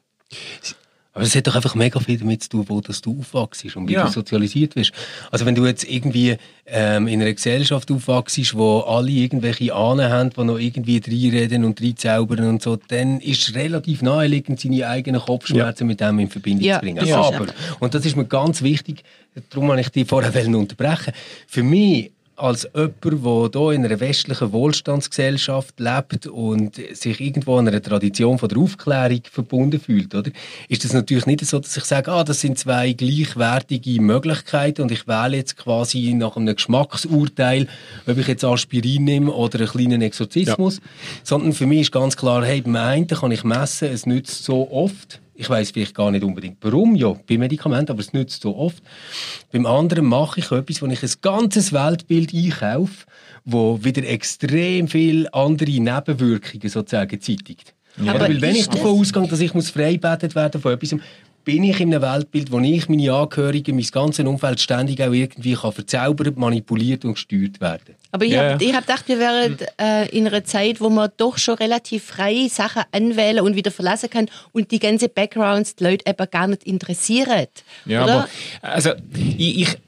Aber 1.15 1.25
es 1.25 1.35
hat 1.37 1.47
doch 1.47 1.55
einfach 1.55 1.75
mega 1.75 2.01
viel 2.01 2.17
damit 2.19 2.43
zu 2.45 2.49
tun, 2.49 2.65
wo 2.69 2.81
dass 2.81 3.03
du 3.03 3.19
aufwachst 3.21 3.65
und 3.77 3.87
wie 3.87 3.93
Ja. 3.93 4.07
du 4.07 4.11
sozialisiert 4.11 4.77
wirst. 4.77 4.93
Also 5.31 5.45
wenn 5.45 5.55
du 5.55 5.67
jetzt 5.67 5.85
irgendwie 5.85 6.37
ähm, 6.67 7.07
in 7.07 7.21
einer 7.21 7.33
Gesellschaft 7.35 7.91
aufwachst, 7.91 8.55
wo 8.57 8.79
alle 8.81 9.11
irgendwelche 9.11 9.75
Ahnen 9.75 10.11
haben, 10.11 10.31
die 10.31 10.45
noch 10.45 10.59
irgendwie 10.59 10.97
reinreden 11.07 11.65
und 11.65 11.83
reinzaubern 11.83 12.47
und 12.47 12.63
so, 12.63 12.77
dann 12.89 13.21
ist 13.21 13.47
es 13.49 13.55
relativ 13.55 14.01
naheliegend, 14.01 14.59
seine 14.61 14.89
eigenen 14.89 15.21
Kopfschmerzen 15.21 15.87
mit 15.87 16.01
dem 16.01 16.19
in 16.19 16.31
Verbindung 16.31 16.65
Ja, 16.65 16.77
zu 16.77 16.81
bringen. 16.81 16.97
das 16.97 17.09
ist 17.11 17.15
Aber, 17.15 17.47
und 17.81 17.95
das 17.95 18.07
ist 18.07 18.17
mir 18.17 18.25
ganz 18.25 18.63
wichtig, 18.63 19.03
darum 19.51 19.69
wollte 19.69 19.83
ich 19.83 19.89
dich 19.91 20.09
vorher 20.09 20.33
unterbrechen. 20.57 21.13
Für 21.47 21.63
mich 21.63 22.13
als 22.43 22.69
jemand, 22.75 23.55
der 23.55 23.61
hier 23.61 23.71
in 23.71 23.85
einer 23.85 24.01
westlichen 24.01 24.53
Wohlstandsgesellschaft 24.53 25.79
lebt 25.79 26.27
und 26.27 26.75
sich 26.75 27.21
irgendwo 27.21 27.57
an 27.59 27.69
einer 27.69 27.81
Tradition 27.81 28.39
von 28.39 28.49
der 28.49 28.59
Aufklärung 28.59 29.21
verbunden 29.31 29.81
fühlt, 29.81 30.15
oder? 30.15 30.31
ist 30.69 30.85
das 30.85 30.93
natürlich 30.93 31.27
nicht 31.27 31.45
so, 31.45 31.61
dass 31.61 31.77
ich 31.77 31.85
sage, 31.85 32.11
ah, 32.11 32.25
das 32.25 32.41
sind 32.41 32.59
zwei 32.59 32.93
gleichwertige 32.93 34.01
Möglichkeiten 34.01 34.83
und 34.83 34.91
ich 34.91 35.07
wähle 35.07 35.37
jetzt 35.37 35.57
quasi 35.57 36.15
nach 36.15 36.37
einem 36.37 36.57
Geschmacksurteil, 36.57 37.69
ob 38.07 38.19
ich 38.19 38.27
jetzt 38.27 38.45
Aspirin 38.45 39.05
nehme 39.05 39.31
oder 39.33 39.61
einen 39.61 39.69
kleinen 39.69 40.03
Exorzismus, 40.03 40.81
sondern 41.23 41.53
für 41.53 41.67
mich 41.67 41.83
ist 41.83 41.93
ganz 41.93 42.17
klar, 42.17 42.45
hey, 42.45 42.61
beim 42.61 42.77
einen 42.77 43.07
kann 43.07 43.31
ich 43.31 43.45
messen, 43.45 43.89
es 43.89 44.05
nützt 44.05 44.45
so 44.45 44.69
oft, 44.71 45.21
ich 45.43 45.51
weiß 45.51 45.73
vielleicht 45.73 45.95
gar 45.95 46.11
nicht 46.11 46.25
unbedingt 46.25 46.59
warum, 46.61 46.95
ja, 46.95 47.15
bei 47.29 47.37
Medikamenten, 47.37 47.93
aber 47.93 48.01
es 48.01 48.13
nützt 48.13 48.43
so 48.43 48.57
oft. 48.57 48.83
Beim 49.51 49.67
anderen 49.67 50.07
mache 50.07 50.41
ich 50.41 50.51
etwas, 50.51 50.81
wo 50.81 50.87
ich 50.87 51.03
ein 51.03 51.11
ganzes 51.21 51.73
Weltbild 51.73 52.33
einkaufe, 52.33 53.07
wo 53.45 53.83
wieder 53.83 54.07
extrem 54.09 54.89
viele 54.89 55.33
andere 55.35 55.71
Nebenwirkungen 55.71 56.69
sozusagen 56.69 57.21
zeitigt. 57.21 57.75
Aber 58.01 58.11
Oder? 58.11 58.21
Weil 58.21 58.41
wenn 58.41 58.55
ich 58.55 58.69
davon 58.69 58.99
ausgehe, 58.99 59.27
dass 59.27 59.41
ich 59.41 59.53
muss 59.53 59.71
freibetet 59.71 60.35
werden 60.35 60.61
von 60.61 60.73
etwas, 60.73 60.97
bin 61.45 61.65
ich 61.65 61.81
in 61.81 61.95
einem 61.95 62.03
Weltbild, 62.03 62.53
wo 62.53 62.61
ich 62.61 62.89
meine 62.89 63.13
Angehörigen, 63.13 63.77
mein 63.77 63.87
ganzes 63.87 64.25
Umfeld 64.25 64.61
ständig 64.61 65.01
auch 65.03 65.13
irgendwie 65.13 65.55
kann 65.55 65.73
verzaubert, 65.73 66.37
manipuliert 66.37 67.05
und 67.05 67.15
gesteuert 67.15 67.61
werden. 67.61 67.97
Aber 68.13 68.25
ich 68.25 68.33
Ja, 68.33 68.53
habe 68.53 68.73
hab 68.73 68.87
gedacht, 68.87 69.09
wir 69.09 69.19
wären 69.19 69.57
äh, 69.81 70.09
in 70.11 70.27
einer 70.27 70.45
Zeit, 70.45 70.81
wo 70.81 70.91
man 70.91 71.11
doch 71.17 71.39
schon 71.39 71.55
relativ 71.55 72.05
frei 72.05 72.49
Sachen 72.51 72.83
anwählen 72.93 73.41
und 73.41 73.57
wieder 73.57 73.71
verlassen 73.71 74.11
kann 74.11 74.29
und 74.53 74.71
die 74.71 74.79
ganze 74.79 75.09
Backgrounds 75.09 75.77
die 75.77 75.85
Leute 75.85 76.05
eben 76.09 76.31
gar 76.31 76.47
nicht 76.47 76.65
interessieren. 76.65 77.47
Ja, 77.87 78.05
oder? 78.05 78.15
aber 78.15 78.29
also 78.61 78.91
ich, 79.39 79.63
ich, 79.63 79.79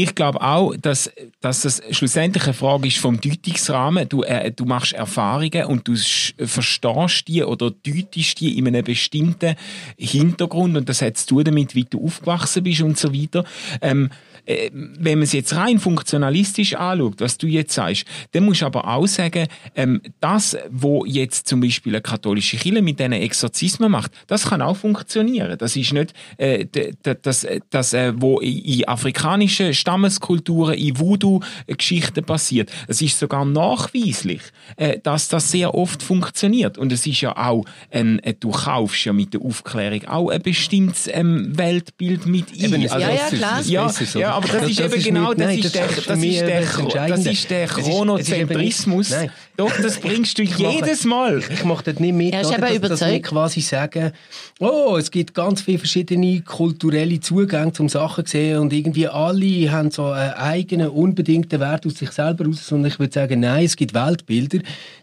ich 0.00 0.14
glaube 0.14 0.40
auch, 0.40 0.76
dass, 0.76 1.10
dass 1.40 1.62
das 1.62 1.82
schlussendlich 1.90 2.44
eine 2.44 2.54
Frage 2.54 2.86
ist 2.86 2.98
vom 2.98 3.20
Deutungsrahmen. 3.20 4.08
Du, 4.08 4.22
äh, 4.22 4.52
du 4.52 4.64
machst 4.64 4.92
Erfahrungen 4.92 5.64
und 5.64 5.88
du 5.88 5.94
sch- 5.94 6.34
verstehst 6.46 7.26
die 7.26 7.42
oder 7.42 7.72
deutest 7.72 8.38
die 8.38 8.58
in 8.58 8.68
einem 8.68 8.84
bestimmten 8.84 9.56
Hintergrund 9.98 10.76
und 10.76 10.88
das 10.88 11.02
hat 11.02 11.16
zu 11.16 11.26
tun 11.26 11.42
damit, 11.42 11.74
wie 11.74 11.82
du 11.82 12.04
aufgewachsen 12.04 12.62
bist 12.62 12.82
und 12.82 12.96
so 12.96 13.12
weiter. 13.12 13.42
Ähm, 13.82 14.10
äh, 14.48 14.70
wenn 14.72 15.18
man 15.18 15.24
es 15.24 15.32
jetzt 15.32 15.54
rein 15.54 15.78
funktionalistisch 15.78 16.74
anschaut, 16.74 17.20
was 17.20 17.36
du 17.36 17.46
jetzt 17.46 17.74
sagst, 17.74 18.04
dann 18.32 18.44
musst 18.44 18.62
du 18.62 18.66
aber 18.66 18.88
auch 18.88 19.06
sagen, 19.06 19.46
ähm, 19.74 20.00
das, 20.20 20.56
wo 20.70 21.04
jetzt 21.04 21.46
zum 21.48 21.60
Beispiel 21.60 21.94
eine 21.94 22.00
katholische 22.00 22.56
Kirche 22.56 22.80
mit 22.80 22.98
diesen 22.98 23.12
Exorzismen 23.12 23.90
macht, 23.90 24.12
das 24.26 24.48
kann 24.48 24.62
auch 24.62 24.76
funktionieren. 24.76 25.56
Das 25.58 25.76
ist 25.76 25.92
nicht 25.92 26.14
äh, 26.38 26.66
das, 27.02 27.44
äh, 27.44 27.60
das 27.70 27.92
äh, 27.92 28.12
wo 28.16 28.40
in, 28.40 28.88
afrikanischen 28.88 29.74
Stammeskulturen, 29.74 30.74
in 30.74 30.98
Voodoo-Geschichten 30.98 32.24
passiert. 32.24 32.70
Es 32.86 33.02
ist 33.02 33.18
sogar 33.18 33.44
nachweislich, 33.44 34.40
äh, 34.76 34.98
dass 35.02 35.28
das 35.28 35.50
sehr 35.50 35.74
oft 35.74 36.02
funktioniert. 36.02 36.78
Und 36.78 36.90
es 36.92 37.06
ist 37.06 37.20
ja 37.20 37.36
auch, 37.36 37.64
ein, 37.90 38.18
äh, 38.20 38.32
du 38.32 38.50
kaufst 38.50 39.04
ja 39.04 39.12
mit 39.12 39.34
der 39.34 39.42
Aufklärung 39.42 40.06
auch 40.08 40.30
ein 40.30 40.40
bestimmtes 40.40 41.08
ähm, 41.12 41.56
Weltbild 41.58 42.26
mit 42.26 42.50
ein. 42.52 42.64
Eben, 42.64 42.82
es 42.82 42.92
Ja, 42.92 42.98
ja, 42.98 43.28
klar. 43.28 43.60
es 43.60 43.68
Ja, 43.68 43.90
ja, 44.14 44.37
aber 44.38 44.48
das, 44.60 44.70
ist 44.70 44.80
eben 44.80 45.02
genau, 45.02 45.28
nicht- 45.32 45.40
das, 45.40 45.46
nein, 45.46 45.58
ist 45.58 45.74
der, 45.74 45.86
das, 45.86 45.96
ist 45.98 46.06
der, 46.40 46.60
das 46.60 47.24
das 47.24 47.26
ist 47.26 47.50
ist- 47.50 47.74
Chronozentrismus. 47.74 49.14
Doch, 49.56 49.72
das 49.80 49.98
bringst 49.98 50.38
du 50.38 50.42
Ich 50.42 50.56
jedes 50.56 51.04
Mal. 51.04 51.42
Ich 51.52 51.64
mache 51.64 51.84
das 51.84 51.98
nicht 51.98 52.14
mit, 52.14 52.32
Er 52.32 52.42
ist 52.42 52.52
eben 52.52 52.74
überzeugt. 52.76 53.26
quasi 53.26 53.60
sagen, 53.60 54.12
oh, 54.60 54.96
es 54.98 55.10
gibt 55.10 55.34
ganz 55.34 55.62
viele 55.62 55.78
verschiedene 55.78 56.40
kulturelle 56.42 57.18
Zugänge 57.20 57.72
zum 57.72 57.88
Sachen 57.88 58.24
sehen 58.26 58.58
und 58.58 58.72
irgendwie 58.72 59.08
alle 59.08 59.70
haben 59.70 59.90
so 59.90 60.06
einen 60.06 60.32
eigenen, 60.34 60.88
unbedingten 60.88 61.58
Wert 61.60 61.86
aus 61.86 61.96
sich 61.96 62.10
selber 62.10 62.46
raus. 62.46 62.66
Sondern 62.66 62.92
ich 62.92 62.98
würde 62.98 63.12
sagen, 63.12 63.40
nein, 63.40 63.64
es 63.64 63.76
gibt 63.76 63.94
Weltbilder, 63.94 64.58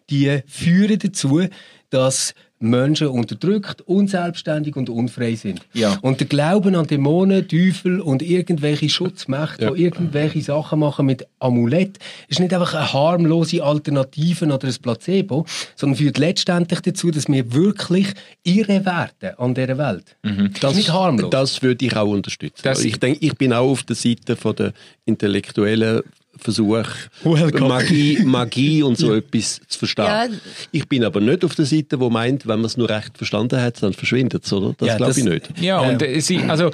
die 0.09 0.39
führen 0.47 0.99
dazu, 0.99 1.41
dass 1.89 2.33
Menschen 2.59 3.07
unterdrückt, 3.07 3.81
unselbstständig 3.81 4.75
und 4.77 4.89
unfrei 4.89 5.35
sind. 5.35 5.61
Ja. 5.73 5.97
Und 6.01 6.21
der 6.21 6.27
Glauben 6.27 6.73
an 6.75 6.87
Dämonen, 6.87 7.47
Teufel 7.47 7.99
und 7.99 8.21
irgendwelche 8.21 8.87
Schutzmächte, 8.89 9.71
die 9.75 9.83
irgendwelche 9.83 10.41
Sachen 10.41 10.79
machen 10.79 11.05
mit 11.05 11.27
Amulett, 11.39 11.99
ist 12.29 12.39
nicht 12.39 12.53
einfach 12.53 12.73
eine 12.73 12.93
harmlose 12.93 13.61
Alternative 13.63 14.45
oder 14.45 14.67
ein 14.67 14.75
Placebo, 14.81 15.45
sondern 15.75 15.97
führt 15.97 16.17
letztendlich 16.17 16.79
dazu, 16.79 17.11
dass 17.11 17.27
wir 17.27 17.53
wirklich 17.53 18.07
irre 18.43 18.85
werden 18.85 19.35
an 19.37 19.53
dieser 19.53 19.77
Welt. 19.77 20.15
Das 20.61 20.71
ist 20.71 20.77
nicht 20.77 20.93
harmlos. 20.93 21.29
Das 21.29 21.61
würde 21.61 21.85
ich 21.85 21.95
auch 21.95 22.07
unterstützen. 22.07 22.61
Das- 22.63 22.83
ich 22.85 22.97
denke, 22.99 23.19
ich 23.25 23.35
bin 23.35 23.51
auch 23.51 23.69
auf 23.69 23.83
der 23.83 23.95
Seite 23.97 24.35
von 24.37 24.55
der 24.55 24.71
intellektuellen 25.05 26.01
Versuch, 26.37 26.85
Welcome. 27.23 27.67
Magie, 27.67 28.19
Magie 28.23 28.83
und 28.83 28.97
so 28.97 29.13
etwas 29.15 29.61
zu 29.67 29.79
verstehen. 29.79 30.05
Ja. 30.05 30.27
Ich 30.71 30.87
bin 30.87 31.03
aber 31.03 31.21
nicht 31.21 31.43
auf 31.45 31.55
der 31.55 31.65
Seite, 31.65 31.99
wo 31.99 32.09
meint, 32.09 32.47
wenn 32.47 32.59
man 32.59 32.65
es 32.65 32.77
nur 32.77 32.89
recht 32.89 33.17
verstanden 33.17 33.61
hat, 33.61 33.81
dann 33.81 33.93
verschwindet 33.93 34.45
es, 34.45 34.53
oder? 34.53 34.73
Das 34.77 34.87
Ja, 34.87 34.97
glaube 34.97 35.13
ich 35.17 35.23
nicht. 35.23 35.61
Ja, 35.61 35.79
und 35.79 36.01
äh, 36.01 36.19
sie, 36.19 36.39
also 36.39 36.71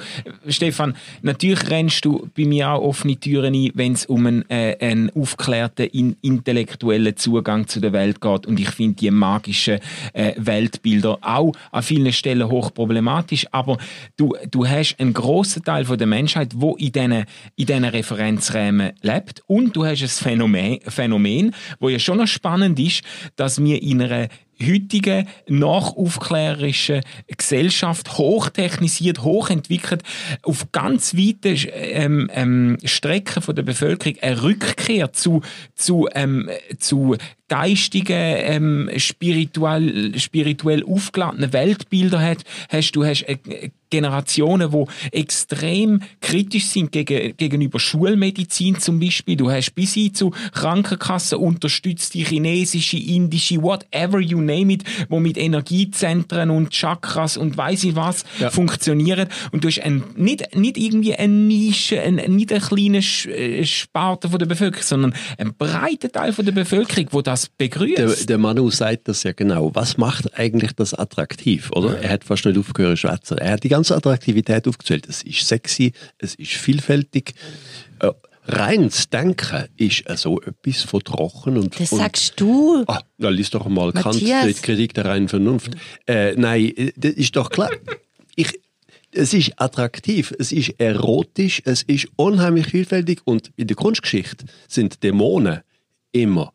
Stefan, 0.48 0.94
natürlich 1.22 1.68
rennst 1.70 2.04
du 2.04 2.28
bei 2.36 2.44
mir 2.44 2.70
auch 2.70 2.82
offene 2.82 3.16
Türen 3.16 3.54
ein, 3.54 3.70
wenn 3.74 3.92
es 3.92 4.06
um 4.06 4.26
einen, 4.26 4.50
äh, 4.50 4.76
einen 4.80 5.10
aufgeklärten, 5.10 5.86
in, 5.86 6.16
intellektuellen 6.22 7.16
Zugang 7.16 7.68
zu 7.68 7.80
der 7.80 7.92
Welt 7.92 8.20
geht. 8.20 8.46
Und 8.46 8.58
ich 8.58 8.70
finde 8.70 8.96
die 8.96 9.10
magischen 9.10 9.78
äh, 10.12 10.32
Weltbilder 10.36 11.18
auch 11.22 11.52
an 11.70 11.82
vielen 11.82 12.12
Stellen 12.12 12.48
hochproblematisch. 12.48 13.46
Aber 13.52 13.78
du, 14.16 14.34
du 14.50 14.66
hast 14.66 14.96
einen 14.98 15.12
grossen 15.12 15.64
Teil 15.64 15.84
von 15.84 15.98
der 15.98 16.06
Menschheit, 16.06 16.52
wo 16.56 16.74
in 16.76 16.92
diesen 16.92 17.24
in 17.56 17.66
diesen 17.66 17.84
Referenzräumen 17.84 18.92
lebt. 19.02 19.42
Und 19.52 19.76
du 19.76 19.84
hast 19.84 20.00
ein 20.00 20.08
Phänomen, 20.08 20.80
Phänomen, 20.88 21.54
wo 21.78 21.90
ja 21.90 21.98
schon 21.98 22.16
noch 22.16 22.26
spannend 22.26 22.80
ist, 22.80 23.02
dass 23.36 23.62
wir 23.62 23.82
in 23.82 24.00
einer 24.00 24.28
heutigen 24.62 25.28
nachaufklärerischen 25.46 27.02
Gesellschaft 27.36 28.16
hochtechnisiert, 28.16 29.22
hochentwickelt, 29.22 30.04
auf 30.42 30.72
ganz 30.72 31.14
weiten 31.14 31.58
ähm, 31.70 32.30
ähm, 32.32 32.78
Strecken 32.82 33.42
von 33.42 33.54
der 33.54 33.62
Bevölkerung 33.62 34.16
eine 34.22 34.42
Rückkehr 34.42 35.12
zu, 35.12 35.42
zu, 35.74 36.08
ähm, 36.14 36.48
zu 36.78 37.16
geistigen, 37.48 38.16
ähm, 38.16 38.90
spirituell, 38.96 40.18
spirituell 40.18 40.82
aufgeladenen 40.82 41.52
Weltbilder 41.52 42.22
hat, 42.22 42.38
hast. 42.70 42.92
Du 42.92 43.04
hast 43.04 43.24
äh, 43.24 43.36
Generationen, 43.92 44.72
die 44.72 45.16
extrem 45.16 46.00
kritisch 46.20 46.66
sind 46.66 46.90
gegen, 46.92 47.36
gegenüber 47.36 47.78
Schulmedizin 47.78 48.80
zum 48.80 48.98
Beispiel. 48.98 49.36
Du 49.36 49.50
hast 49.50 49.72
bis 49.74 49.94
hin 49.94 50.14
zu 50.14 50.32
Krankenkassen 50.52 51.38
unterstützt 51.38 52.14
die 52.14 52.24
chinesische, 52.24 52.96
indische, 52.96 53.62
whatever 53.62 54.18
you 54.18 54.40
name 54.40 54.72
it, 54.72 54.84
wo 55.08 55.20
mit 55.20 55.36
Energiezentren 55.36 56.50
und 56.50 56.70
Chakras 56.70 57.36
und 57.36 57.56
weiss 57.56 57.84
ich 57.84 57.94
was 57.94 58.24
funktionieren. 58.50 59.28
Und 59.52 59.62
du 59.64 59.68
hast 59.68 59.80
ein, 59.80 60.02
nicht, 60.16 60.56
nicht 60.56 60.78
irgendwie 60.78 61.14
eine 61.14 61.32
Nische, 61.32 62.00
ein, 62.00 62.14
nicht 62.16 62.50
eine 62.52 62.60
kleine 62.60 62.98
äh, 62.98 63.64
Sparte 63.64 64.30
von 64.30 64.38
der 64.38 64.46
Bevölkerung, 64.46 64.82
sondern 64.82 65.14
ein 65.38 65.54
breiter 65.54 66.10
Teil 66.10 66.32
von 66.32 66.44
der 66.44 66.52
Bevölkerung, 66.52 67.08
wo 67.10 67.20
das 67.20 67.50
Der, 67.60 67.68
begrüßt. 67.68 68.28
der 68.28 68.38
Manu 68.38 68.70
sagt 68.70 69.08
das 69.08 69.22
ja 69.22 69.32
genau. 69.32 69.70
Was 69.74 69.98
macht 69.98 70.38
eigentlich 70.38 70.72
das 70.72 70.94
attraktiv, 70.94 71.70
oder? 71.72 72.00
Er 72.00 72.10
hat 72.10 72.24
fast 72.24 72.46
nicht 72.46 72.56
aufgehört 72.58 72.98
zu 72.98 73.08
schwätzen. 73.08 73.38
Er 73.38 73.52
hat 73.52 73.64
die 73.64 73.68
ganze 73.68 73.81
Attraktivität 73.90 74.68
aufgezählt. 74.68 75.08
Es 75.08 75.22
ist 75.22 75.46
sexy, 75.46 75.92
es 76.18 76.34
ist 76.34 76.52
vielfältig. 76.52 77.34
Äh, 78.00 78.10
reines 78.46 79.08
Denken 79.08 79.66
ist 79.76 80.08
äh, 80.08 80.16
so 80.16 80.40
etwas 80.40 80.82
von 80.82 81.00
trocken 81.00 81.56
und... 81.56 81.78
Das 81.78 81.92
und 81.92 81.98
sagst 81.98 82.40
du. 82.40 82.84
Ah, 82.86 83.00
da 83.18 83.28
liest 83.28 83.54
doch 83.54 83.66
mal 83.66 83.92
Kant, 83.92 84.20
die 84.20 84.54
Kritik 84.54 84.94
der 84.94 85.06
reinen 85.06 85.28
Vernunft. 85.28 85.72
Äh, 86.06 86.34
nein, 86.36 86.72
äh, 86.76 86.92
das 86.96 87.12
ist 87.12 87.36
doch 87.36 87.50
klar. 87.50 87.70
Ich, 88.36 88.52
es 89.12 89.34
ist 89.34 89.52
attraktiv, 89.56 90.34
es 90.38 90.52
ist 90.52 90.74
erotisch, 90.78 91.62
es 91.64 91.82
ist 91.82 92.08
unheimlich 92.16 92.66
vielfältig 92.66 93.20
und 93.24 93.52
in 93.56 93.66
der 93.66 93.76
Kunstgeschichte 93.76 94.46
sind 94.68 95.02
Dämonen 95.02 95.60
immer 96.12 96.52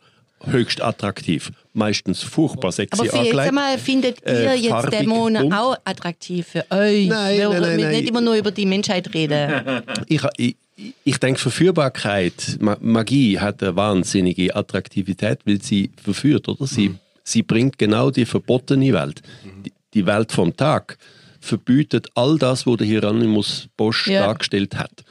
höchst 0.51 0.81
attraktiv. 0.81 1.51
Meistens 1.73 2.23
furchtbar 2.23 2.71
sexy 2.71 2.99
Aber 3.01 3.09
für 3.09 3.17
jetzt 3.17 3.25
angelegt. 3.31 3.47
einmal 3.49 3.77
findet 3.77 4.17
ihr 4.25 4.51
äh, 4.51 4.55
jetzt 4.55 4.91
Dämonen 4.91 5.43
bunt. 5.43 5.53
auch 5.53 5.75
attraktiv 5.83 6.47
für 6.47 6.65
euch? 6.71 7.07
Nein, 7.07 7.37
wir 7.37 7.49
nein, 7.49 7.61
nein, 7.61 7.77
wir 7.77 7.85
nein. 7.85 7.95
nicht 7.97 8.09
immer 8.09 8.21
nur 8.21 8.35
über 8.35 8.51
die 8.51 8.65
Menschheit 8.65 9.13
reden. 9.13 9.81
Ich, 10.07 10.21
ich, 10.37 10.55
ich 11.03 11.17
denke, 11.19 11.39
Verführbarkeit, 11.39 12.57
Ma- 12.59 12.77
Magie 12.81 13.39
hat 13.39 13.61
eine 13.63 13.75
wahnsinnige 13.75 14.55
Attraktivität, 14.55 15.39
weil 15.45 15.61
sie 15.61 15.91
verführt, 16.01 16.47
oder? 16.47 16.65
Sie, 16.67 16.95
sie 17.23 17.43
bringt 17.43 17.77
genau 17.77 18.09
die 18.11 18.25
verbotene 18.25 18.93
Welt. 18.93 19.21
Die, 19.65 19.73
die 19.93 20.05
Welt 20.05 20.31
vom 20.31 20.55
Tag 20.55 20.97
verbietet 21.39 22.07
all 22.15 22.37
das, 22.37 22.65
was 22.65 22.77
der 22.77 22.87
Hieronymus 22.87 23.67
Bosch 23.77 24.07
Ja. 24.07 24.25
dargestellt 24.27 24.75
hat. 24.75 25.03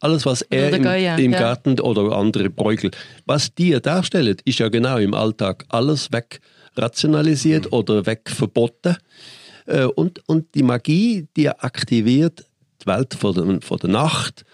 Alles, 0.00 0.24
was 0.26 0.42
er 0.42 0.72
im, 0.72 0.82
Goya, 0.82 1.16
im 1.16 1.32
ja. 1.32 1.38
Garten 1.38 1.80
oder 1.80 2.12
andere 2.16 2.50
Bräugel, 2.50 2.90
was 3.26 3.52
die 3.54 3.80
darstellen, 3.80 4.36
ist 4.44 4.58
ja 4.60 4.68
genau 4.68 4.98
im 4.98 5.12
Alltag 5.14 5.64
alles 5.68 6.08
wegrationalisiert 6.12 7.64
Mhm. 7.66 7.72
oder 7.72 8.06
wegverboten. 8.06 8.96
Äh, 9.66 9.84
Und, 9.84 10.20
und 10.28 10.54
die 10.54 10.62
Magie, 10.62 11.26
die 11.36 11.48
aktiviert 11.48 12.44
die 12.82 12.86
Welt 12.86 13.14
von 13.14 13.34
der, 13.34 13.60
von 13.60 13.78
der 13.78 13.90
Nacht, 13.90 14.44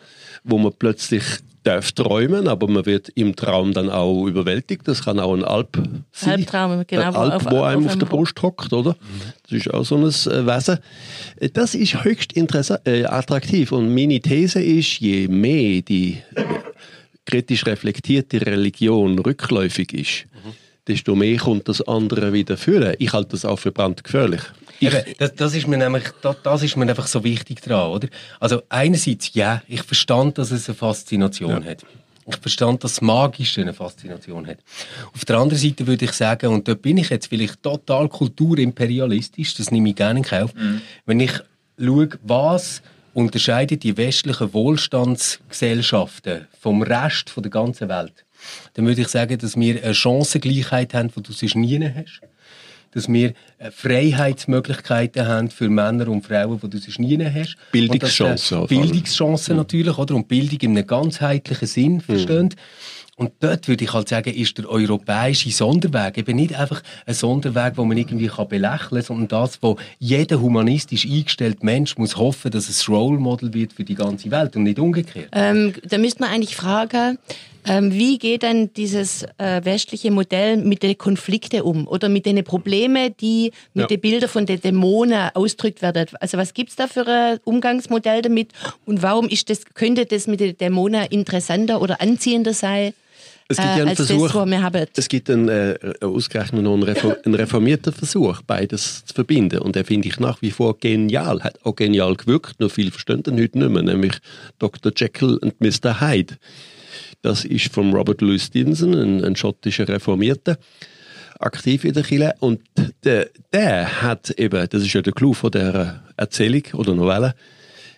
wo 0.45 0.57
man 0.59 0.73
plötzlich 0.79 1.23
darf 1.65 1.93
träumen, 1.93 2.47
aber 2.47 2.69
man 2.69 2.87
wird 2.87 3.09
im 3.15 3.35
Traum 3.37 3.73
dann 3.73 3.91
auch 3.91 4.27
überwältigt. 4.27 4.87
Das 4.87 5.05
kann 5.05 5.19
auch 5.19 5.35
ein 5.35 5.45
Alp 5.45 5.77
sein. 6.13 6.35
Albtraum, 6.41 6.85
genau, 6.87 7.03
Ein 7.03 7.15
wo 7.15 7.19
Alp, 7.19 7.47
auf- 7.47 7.53
wo 7.53 7.63
einem 7.63 7.85
auf 7.87 7.93
auf 7.93 7.99
der 7.99 8.07
Brust 8.07 8.41
hockt, 8.43 8.73
oder? 8.73 8.97
Das 9.45 9.53
ist 9.53 9.73
auch 9.73 9.85
so 9.85 9.97
ein 9.97 10.05
äh, 10.05 10.47
Wesen. 10.47 10.79
Das 11.55 11.75
ist 11.75 12.05
höchst 12.05 12.37
äh, 12.37 13.05
attraktiv. 13.07 13.73
Und 13.73 13.93
meine 13.95 14.21
These 14.21 14.63
ist, 14.63 15.01
je 15.01 15.27
mehr 15.29 15.83
die 15.83 16.19
äh, 16.35 16.43
kritisch 17.27 17.67
reflektierte 17.67 18.45
Religion 18.45 19.19
rückläufig 19.19 19.93
ist, 19.95 20.27
desto 20.87 21.15
mehr 21.15 21.39
kommt 21.39 21.69
das 21.69 21.81
andere 21.83 22.33
wieder 22.33 22.57
führen. 22.57 22.95
Ich 22.99 23.13
halte 23.13 23.31
das 23.31 23.45
auch 23.45 23.59
für 23.59 23.73
brandgefährlich. 23.73 24.43
Ich, 24.81 24.89
Eben, 24.89 25.03
das, 25.19 25.35
das 25.35 25.55
ist 25.55 25.67
mir 25.67 25.79
nämlich, 25.79 26.05
das, 26.23 26.37
das 26.43 26.63
ist 26.63 26.77
mir 26.77 26.89
einfach 26.89 27.07
so 27.07 27.25
wichtig 27.25 27.61
dran, 27.63 27.91
oder? 27.91 28.09
Also 28.41 28.63
einerseits, 28.69 29.33
ja, 29.35 29.63
ich 29.69 29.83
verstand, 29.83 30.39
dass 30.39 30.51
es 30.51 30.69
eine 30.69 30.77
Faszination 30.77 31.65
hat. 31.65 31.85
Ich 32.27 32.37
verstand, 32.37 32.83
dass 32.83 32.95
das 32.95 33.01
Magische 33.03 33.61
eine 33.61 33.75
Faszination 33.75 34.47
hat. 34.47 34.59
Auf 35.15 35.25
der 35.27 35.37
anderen 35.37 35.61
Seite 35.61 35.87
würde 35.87 36.07
ich 36.07 36.13
sagen, 36.13 36.47
und 36.47 36.67
dort 36.67 36.81
bin 36.81 36.97
ich 36.97 37.11
jetzt 37.11 37.27
vielleicht 37.27 37.63
total 37.63 38.09
kulturimperialistisch, 38.09 39.55
das 39.55 39.71
nehme 39.71 39.91
ich 39.91 39.97
gerne 39.97 40.21
in 40.21 40.25
Kauf, 40.25 40.55
wenn 41.05 41.21
ich 41.21 41.33
schaue, 41.79 42.09
was 42.23 42.83
unterscheidet 43.13 43.83
die 43.83 43.97
westlichen 43.97 44.53
Wohlstandsgesellschaften 44.53 46.49
vom 46.59 46.83
Rest 46.83 47.31
von 47.31 47.43
der 47.43 47.51
ganzen 47.51 47.89
Welt, 47.89 48.24
dann 48.75 48.87
würde 48.87 49.03
ich 49.03 49.09
sagen, 49.09 49.39
dass 49.39 49.57
wir 49.57 49.83
eine 49.83 49.95
Chancengleichheit 49.95 50.95
haben, 50.95 51.11
die 51.15 51.23
du 51.23 51.33
sonst 51.33 51.57
nie 51.57 51.81
hast 51.83 52.21
dass 52.95 53.09
wir 53.09 53.35
äh, 53.59 53.71
Freiheitsmöglichkeiten 53.71 55.27
haben 55.27 55.51
für 55.51 55.69
Männer 55.69 56.09
und 56.09 56.25
Frauen, 56.25 56.61
die 56.63 56.71
du 56.71 56.79
sonst 56.79 57.01
nie 57.01 57.19
hast. 57.25 57.57
Bildungschancen 57.73 58.57
äh, 58.57 58.61
alle. 58.61 58.69
Bildungschancen 58.69 59.57
natürlich, 59.57 59.99
oder? 59.99 60.15
Und 60.15 60.29
Bildung 60.29 60.59
in 60.61 60.71
einem 60.79 60.87
ganzheitlichen 60.87 61.69
Sinn, 61.69 62.01
verstehen? 62.01 62.55
Und 63.17 63.31
dort 63.39 63.69
würde 63.69 63.85
ich 63.85 63.93
halt 63.93 64.09
sagen, 64.09 64.35
ist 64.35 64.59
der 64.59 64.69
europäische 64.69 65.49
Sonderweg 65.51 66.19
eben 66.19 66.35
nicht 66.35 66.59
einfach 66.59 66.83
ein 67.07 67.15
Sonderweg, 67.15 67.75
wo 67.77 67.85
man 67.85 67.97
irgendwie 67.97 68.27
kann 68.27 68.49
belächeln 68.49 68.89
kann, 68.91 69.03
sondern 69.03 69.29
das, 69.29 69.63
wo 69.63 69.77
jeder 70.01 70.41
humanistisch 70.41 71.07
eingestellte 71.07 71.65
Mensch 71.65 71.97
muss 71.97 72.17
hoffen, 72.17 72.51
dass 72.51 72.69
es 72.69 72.89
Role 72.89 73.19
Model 73.19 73.55
wird 73.55 73.73
für 73.73 73.85
die 73.85 73.95
ganze 73.95 74.33
Welt 74.33 74.57
und 74.57 74.65
nicht 74.65 74.81
umgekehrt. 74.81 75.29
Ähm, 75.31 75.75
da 75.85 75.99
müsste 75.99 76.23
man 76.23 76.33
eigentlich 76.33 76.57
fragen, 76.57 77.19
ähm, 77.67 77.93
wie 77.93 78.19
geht 78.19 78.43
dann 78.43 78.73
dieses 78.75 79.25
äh, 79.39 79.65
westliche 79.65 80.11
Modell 80.11 80.57
mit 80.59 80.83
den 80.83 80.99
Konflikten 80.99 81.63
um 81.63 81.87
oder 81.87 82.09
mit 82.09 82.27
den 82.27 82.43
Problemen, 82.45 83.15
die 83.21 83.53
mit 83.73 83.83
Ja. 83.83 83.87
den 83.87 84.01
Bildern 84.01 84.29
von 84.29 84.47
den 84.47 84.61
Dämonen 84.61 85.31
ausgedrückt 85.35 85.83
werden? 85.83 86.07
Also 86.21 86.39
was 86.39 86.55
gibt's 86.55 86.77
da 86.77 86.87
für 86.87 87.07
ein 87.07 87.39
Umgangsmodell 87.45 88.23
damit 88.23 88.53
und 88.87 89.03
warum 89.03 89.29
ist 89.29 89.51
das, 89.51 89.65
könnte 89.75 90.07
das 90.07 90.27
mit 90.27 90.41
den 90.41 90.57
Dämonen 90.57 91.07
interessanter 91.07 91.81
oder 91.81 92.01
anziehender 92.01 92.53
sein? 92.55 92.95
Es 93.47 93.59
gibt 93.59 93.69
ja 93.69 93.77
äh, 93.77 93.81
einen 93.81 93.89
als 93.91 93.99
das, 93.99 94.07
Versuch, 94.07 94.35
haben. 94.35 94.87
es 94.97 95.09
gibt 95.09 95.29
einen, 95.29 95.49
äh, 95.49 95.77
ausgerechnet 96.01 96.63
noch 96.63 96.73
einen, 96.75 96.83
Reform, 96.83 97.15
einen 97.25 97.35
reformierten 97.35 97.93
Versuch, 97.93 98.41
beides 98.47 99.05
zu 99.05 99.15
verbinden. 99.15 99.59
Und 99.59 99.77
der 99.77 99.85
finde 99.85 100.09
ich 100.09 100.19
nach 100.19 100.41
wie 100.41 100.51
vor 100.51 100.79
genial. 100.79 101.43
Hat 101.43 101.59
auch 101.63 101.77
genial 101.77 102.15
gewirkt, 102.17 102.59
nur 102.61 102.71
viel 102.71 102.91
verstehen 102.91 103.23
ihn 103.27 103.39
heute 103.39 103.59
nicht 103.59 103.71
mehr, 103.71 103.83
nämlich 103.83 104.15
Dr. 104.59 104.93
Jekyll 104.97 105.37
und 105.37 105.61
Mr. 105.61 106.01
Hyde. 106.01 106.37
Das 107.25 107.47
ist 107.47 107.73
von 107.73 107.91
Robert 107.95 108.21
Louis 108.21 108.45
Stevenson, 108.45 108.95
ein, 108.95 109.25
ein 109.25 109.35
schottischer 109.35 109.89
Reformierter, 109.89 110.59
aktiv 111.41 111.87
in 111.87 111.95
der 111.95 112.03
Kirche. 112.03 112.35
Und 112.41 112.61
der, 113.03 113.31
der 113.51 114.03
hat 114.03 114.39
eben, 114.39 114.69
das 114.69 114.83
ist 114.83 114.93
ja 114.93 115.01
der 115.01 115.15
Clou 115.15 115.33
von 115.33 115.51
der 115.51 116.03
Erzählung 116.19 116.65
oder 116.75 116.95
Novelle, 116.95 117.35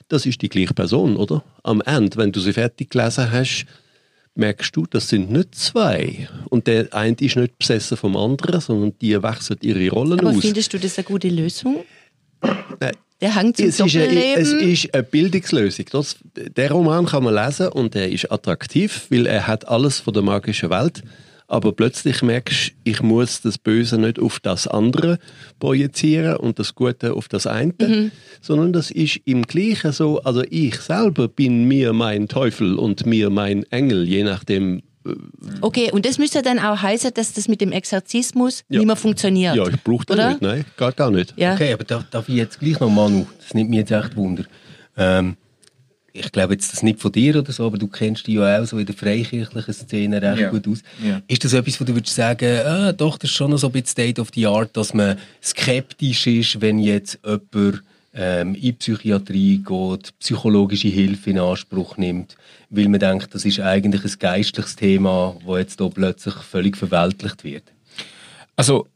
das 0.07 0.27
ist 0.27 0.41
die 0.43 0.49
gleiche 0.49 0.75
Person, 0.75 1.17
oder? 1.17 1.43
Am 1.65 1.81
Ende, 1.81 2.17
wenn 2.19 2.31
du 2.31 2.39
sie 2.39 2.53
fertig 2.53 2.91
gelesen 2.91 3.33
hast, 3.33 3.67
merkst 4.37 4.77
du, 4.77 4.87
das 4.87 5.09
sind 5.09 5.33
nicht 5.33 5.57
zwei. 5.57 6.29
Und 6.49 6.69
der 6.69 6.95
eine 6.95 7.17
ist 7.19 7.35
nicht 7.35 7.59
besessen 7.59 7.97
vom 7.97 8.17
anderen, 8.17 8.61
sondern 8.61 8.97
die 9.01 9.21
wechseln 9.21 9.59
ihre 9.61 9.91
Rollen 9.91 10.21
Aber 10.21 10.31
aus. 10.31 10.41
findest 10.41 10.73
du 10.73 10.79
das 10.79 10.99
eine 10.99 11.05
gute 11.05 11.31
Lösung? 11.31 11.85
Nein. 12.79 12.93
Der 13.21 13.35
Hang 13.35 13.55
zum 13.55 13.67
Es 13.67 13.81
ist, 13.81 13.97
eine, 13.97 14.37
es 14.37 14.53
ist 14.53 14.93
eine 14.95 15.03
Bildungslösung. 15.03 15.87
Das, 15.91 16.17
der 16.35 16.71
Roman 16.71 17.07
kann 17.07 17.25
man 17.25 17.35
lesen 17.35 17.69
und 17.69 17.95
er 17.97 18.11
ist 18.11 18.31
attraktiv, 18.31 19.07
weil 19.11 19.27
er 19.27 19.47
hat 19.47 19.67
alles 19.69 20.01
von 20.01 20.13
der 20.13 20.23
magischen 20.23 20.69
Welt. 20.71 21.03
Aber 21.49 21.73
plötzlich 21.73 22.23
merkst 22.23 22.71
du, 22.71 22.73
ich 22.91 23.03
muss 23.03 23.41
das 23.41 23.57
Böse 23.57 23.99
nicht 23.99 24.19
auf 24.19 24.41
das 24.41 24.67
andere 24.67 25.19
projizieren 25.61 26.37
und 26.37 26.59
das 26.59 26.75
Gute 26.75 27.15
auf 27.15 27.29
das 27.29 27.47
eine, 27.47 27.73
Mhm. 27.81 28.11
sondern 28.43 28.73
das 28.73 28.91
ist 28.91 29.21
im 29.25 29.43
Gleichen 29.43 29.93
so. 29.93 30.21
Also 30.23 30.43
ich 30.51 30.75
selber 30.81 31.29
bin 31.29 31.65
mir 31.69 31.93
mein 31.93 32.27
Teufel 32.29 32.75
und 32.77 33.07
mir 33.07 33.31
mein 33.31 33.63
Engel, 33.71 34.05
je 34.07 34.25
nachdem. 34.25 34.83
Okay, 35.61 35.91
und 35.93 36.05
das 36.07 36.19
müsste 36.19 36.43
dann 36.43 36.59
auch 36.59 36.81
heißen, 36.83 37.13
dass 37.15 37.33
das 37.33 37.49
mit 37.49 37.61
dem 37.61 37.73
Exorzismus 37.73 38.65
Ja. 38.69 38.79
nicht 38.79 38.87
mehr 38.87 38.97
funktioniert. 38.97 39.55
Ja, 39.57 39.67
ich 39.69 39.83
brauche 39.83 40.05
das 40.07 40.17
Oder? 40.17 40.29
nicht. 40.31 40.43
Nein, 40.43 40.65
geht 40.77 40.97
gar 40.97 41.11
nicht. 41.11 41.35
Ja. 41.37 41.55
Okay, 41.55 41.73
aber 41.73 41.85
darf, 41.85 42.05
darf 42.11 42.29
ich 42.29 42.35
jetzt 42.37 42.59
gleich 42.61 42.79
noch, 42.81 42.91
Manu, 42.91 43.27
das 43.43 43.55
nimmt 43.55 43.71
mich 43.71 43.79
jetzt 43.81 43.91
echt 43.93 44.17
Wunder. 44.17 44.45
Ähm, 44.97 45.37
ich 46.13 46.33
glaube 46.33 46.55
jetzt 46.55 46.73
das 46.73 46.83
nicht 46.83 46.99
von 47.01 47.13
dir 47.13 47.37
oder 47.37 47.53
so, 47.53 47.67
aber 47.67 47.77
du 47.77 47.89
kennst 47.89 48.27
dich 48.27 48.37
ja 48.37 48.61
auch 48.61 48.65
so 48.65 48.79
in 48.79 48.87
der 48.87 48.95
freikirchlichen 48.95 49.75
Szene 49.75 50.23
recht 50.23 50.41
Ja. 50.41 50.51
gut 50.51 50.67
aus. 50.67 50.79
Ja. 51.05 51.21
Ist 51.29 51.45
das 51.45 51.53
etwas, 51.53 51.79
wo 51.79 51.85
du 51.85 51.95
würdest 51.95 52.15
sagen, 52.15 52.59
ah, 52.67 52.93
doch, 52.93 53.19
das 53.19 53.29
ist 53.31 53.37
schon 53.37 53.51
noch 53.51 53.59
so 53.59 53.67
ein 53.67 53.73
bisschen 53.73 53.89
State 53.89 54.21
of 54.21 54.29
the 54.35 54.47
Art, 54.47 54.75
dass 54.77 54.95
man 54.95 55.19
skeptisch 55.43 56.27
ist, 56.27 56.61
wenn 56.63 56.79
jetzt 56.79 57.19
jemand 57.25 57.83
ähm, 58.17 58.55
in 58.55 58.61
die 58.61 58.73
Psychiatrie 58.73 59.59
geht, 59.59 60.19
psychologische 60.19 60.89
Hilfe 60.89 61.31
in 61.31 61.39
Anspruch 61.39 61.97
nimmt, 61.99 62.37
weil 62.71 62.89
man 62.89 63.01
denkt, 63.01 63.35
das 63.35 63.45
ist 63.45 63.61
eigentlich 63.61 64.05
ein 64.05 64.19
geistliches 64.19 64.75
Thema, 64.75 65.37
das 65.47 65.59
jetzt 65.59 65.79
hier 65.79 65.91
plötzlich 65.91 66.35
völlig 66.35 66.77
verweltlicht 66.77 67.45
wird? 67.45 67.65
Also 68.57 68.89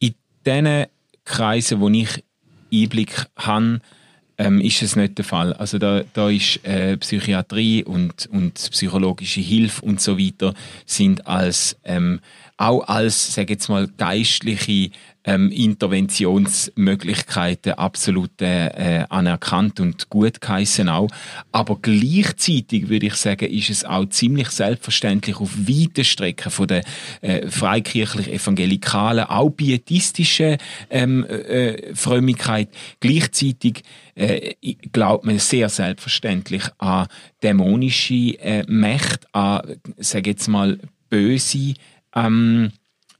in 0.00 0.14
diesen 0.44 0.86
Kreisen, 1.24 1.80
wo 1.80 1.88
ich 1.90 2.24
Einblick 2.72 3.26
habe, 3.36 3.80
ähm, 4.38 4.60
ist 4.60 4.82
es 4.82 4.96
nicht 4.96 5.18
der 5.18 5.24
Fall. 5.24 5.52
Also 5.54 5.78
da, 5.78 6.02
da 6.12 6.28
ist 6.30 6.64
äh, 6.64 6.96
Psychiatrie 6.96 7.84
und, 7.84 8.26
und 8.26 8.54
psychologische 8.54 9.40
Hilfe 9.40 9.84
und 9.84 10.00
so 10.00 10.18
weiter 10.18 10.54
sind 10.84 11.26
als 11.26 11.76
ähm, 11.84 12.20
auch 12.58 12.86
als, 12.88 13.34
sage 13.34 13.54
jetzt 13.54 13.68
mal, 13.68 13.88
geistliche 13.98 14.90
ähm, 15.26 15.50
Interventionsmöglichkeiten 15.50 17.74
absolut 17.74 18.40
äh, 18.40 19.00
äh, 19.00 19.04
anerkannt 19.10 19.80
und 19.80 20.08
gut 20.08 20.40
geheissen 20.40 20.88
auch. 20.88 21.10
Aber 21.52 21.78
gleichzeitig 21.82 22.88
würde 22.88 23.06
ich 23.06 23.16
sagen, 23.16 23.50
ist 23.50 23.70
es 23.70 23.84
auch 23.84 24.06
ziemlich 24.06 24.48
selbstverständlich 24.50 25.36
auf 25.36 25.58
weiten 25.58 26.04
Strecken 26.04 26.50
von 26.50 26.68
der 26.68 26.84
äh, 27.20 27.48
freikirchlich-evangelikalen, 27.48 29.24
auch 29.24 29.50
pietistischen 29.50 30.56
ähm, 30.90 31.24
äh, 31.24 31.94
Frömmigkeit 31.94 32.68
gleichzeitig 33.00 33.82
äh, 34.14 34.54
glaubt 34.92 35.24
man 35.24 35.38
sehr 35.38 35.68
selbstverständlich 35.68 36.62
an 36.78 37.08
dämonische 37.42 38.38
äh, 38.40 38.64
Mächte, 38.68 39.26
an, 39.32 39.76
sage 39.98 40.30
jetzt 40.30 40.48
mal, 40.48 40.78
böse 41.10 41.74
ähm, 42.14 42.70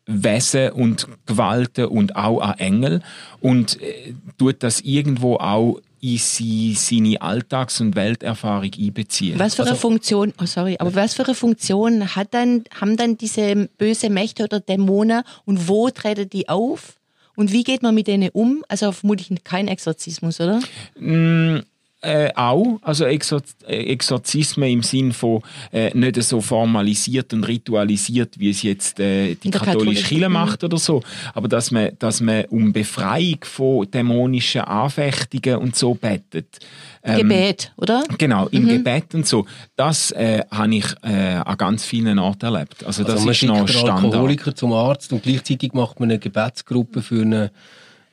Wesen 0.06 0.70
und 0.70 1.08
Gewalten 1.26 1.86
und 1.86 2.14
auch 2.16 2.40
an 2.40 2.58
Engel 2.58 3.02
und 3.40 3.80
äh, 3.82 4.14
tut 4.38 4.62
das 4.62 4.80
irgendwo 4.80 5.36
auch 5.36 5.80
in 6.00 6.18
sie, 6.18 6.74
seine 6.74 7.20
Alltags- 7.20 7.80
und 7.80 7.96
Welterfahrung 7.96 8.70
einbeziehen. 8.78 9.38
Was 9.38 9.56
für 9.56 9.62
eine 9.62 9.72
Also- 9.72 9.80
Funktion, 9.80 10.32
oh 10.40 10.46
sorry, 10.46 10.76
aber 10.78 10.94
was 10.94 11.14
für 11.14 11.24
eine 11.24 11.34
Funktion 11.34 12.14
hat 12.14 12.28
dann, 12.32 12.62
haben 12.80 12.96
dann 12.96 13.16
diese 13.18 13.68
böse 13.78 14.10
Mächte 14.10 14.44
oder 14.44 14.60
Dämonen 14.60 15.22
und 15.44 15.66
wo 15.68 15.90
treten 15.90 16.28
die 16.30 16.48
auf? 16.48 16.94
Und 17.34 17.52
wie 17.52 17.64
geht 17.64 17.82
man 17.82 17.94
mit 17.94 18.06
denen 18.06 18.30
um? 18.30 18.64
Also 18.68 18.92
vermutlich 18.92 19.28
kein 19.44 19.68
Exorzismus, 19.68 20.40
oder? 20.40 20.60
Mm, 20.98 21.58
äh, 22.06 22.30
auch, 22.36 22.78
also 22.82 23.04
Exor 23.04 23.42
äh, 23.66 23.92
Exorzismen 23.92 24.70
im 24.70 24.82
Sinn 24.82 25.12
von 25.12 25.42
äh, 25.72 25.90
nicht 25.96 26.22
so 26.22 26.40
formalisiert 26.40 27.32
und 27.34 27.44
ritualisiert, 27.44 28.38
wie 28.38 28.50
es 28.50 28.62
jetzt 28.62 29.00
äh, 29.00 29.34
die 29.34 29.50
katholische 29.50 29.64
katholischen- 29.78 30.08
Kirche 30.08 30.28
macht 30.28 30.64
oder 30.64 30.78
so, 30.78 31.02
aber 31.34 31.48
dass 31.48 31.70
man, 31.70 31.90
dass 31.98 32.20
man 32.20 32.44
um 32.46 32.72
Befreiung 32.72 33.40
von 33.42 33.90
dämonischen 33.90 34.62
Anfechtungen 34.62 35.56
und 35.58 35.74
so 35.76 35.94
betet. 35.94 36.58
Ähm, 37.02 37.18
Gebet, 37.18 37.72
oder? 37.76 38.04
Genau, 38.18 38.44
Mhm. 38.44 38.50
im 38.52 38.68
Gebet 38.68 39.14
und 39.14 39.26
so. 39.26 39.44
Das 39.76 40.10
äh, 40.12 40.42
habe 40.50 40.74
ich 40.76 40.86
äh, 41.02 41.40
an 41.44 41.56
ganz 41.56 41.84
vielen 41.84 42.18
Orten 42.18 42.46
erlebt. 42.46 42.84
Also 42.84 43.02
das 43.02 43.14
also 43.14 43.24
man 43.24 43.32
ist 43.32 43.42
noch 43.44 43.68
Standard. 43.68 44.04
Alkoholiker 44.04 44.54
zum 44.54 44.72
Arzt 44.72 45.12
und 45.12 45.22
gleichzeitig 45.22 45.72
macht 45.72 46.00
man 46.00 46.10
eine 46.10 46.18
Gebetsgruppe 46.18 47.02
für 47.02 47.22
eine 47.22 47.50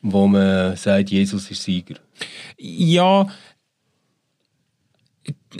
wo 0.05 0.27
man 0.27 0.75
sagt, 0.75 1.11
Jesus 1.11 1.49
ist 1.49 1.63
Sieger? 1.63 1.95
Ja, 2.57 3.25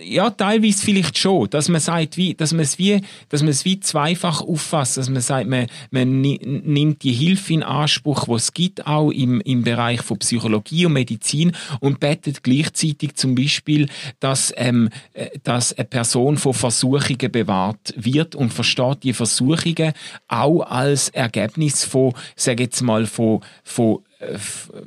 ja, 0.02 0.30
teilweise 0.30 0.84
vielleicht 0.84 1.17
schon, 1.17 1.49
dass 1.49 1.69
man 1.69 1.80
sagt, 1.80 2.17
wie, 2.17 2.34
dass 2.34 2.52
man 2.52 2.62
es 2.62 2.78
wie, 2.80 3.02
dass 3.30 3.41
man 3.41 3.49
es 3.49 3.65
wie 3.65 3.80
zweifach 3.80 4.41
auffasst, 4.41 4.97
dass 4.97 5.10
man 5.10 5.21
sagt, 5.21 5.47
man, 5.47 5.67
man 5.91 6.21
nimmt 6.21 7.04
die 7.04 7.12
Hilfe 7.12 7.54
in 7.54 7.63
Anspruch, 7.63 8.28
was 8.28 8.43
es 8.43 8.54
gibt, 8.54 8.88
auch 8.88 9.12
im, 9.12 9.41
im 9.41 9.63
Bereich 9.63 10.02
von 10.02 10.17
Psychologie 10.19 10.86
und 10.86 10.93
Medizin 10.93 11.54
und 11.80 11.99
bettet 11.99 12.43
gleichzeitig 12.43 13.15
zum 13.15 13.36
Beispiel, 13.36 13.88
dass, 14.19 14.54
ähm, 14.58 14.89
äh, 15.13 15.30
dass 15.43 15.73
eine 15.73 15.86
Person 15.86 16.38
von 16.38 16.54
Versuchungen 16.54 17.32
bewahrt 17.32 17.93
wird 17.95 18.36
und 18.36 18.54
versteht 18.54 19.04
die 19.04 19.13
Versuchungen 19.13 19.93
auch 20.28 20.62
als 20.62 21.10
Ergebnis 21.10 21.84
von, 21.84 22.13
sage 22.36 22.63
jetzt 22.63 22.82
mal, 22.82 23.06
von, 23.06 23.41
von 23.63 23.99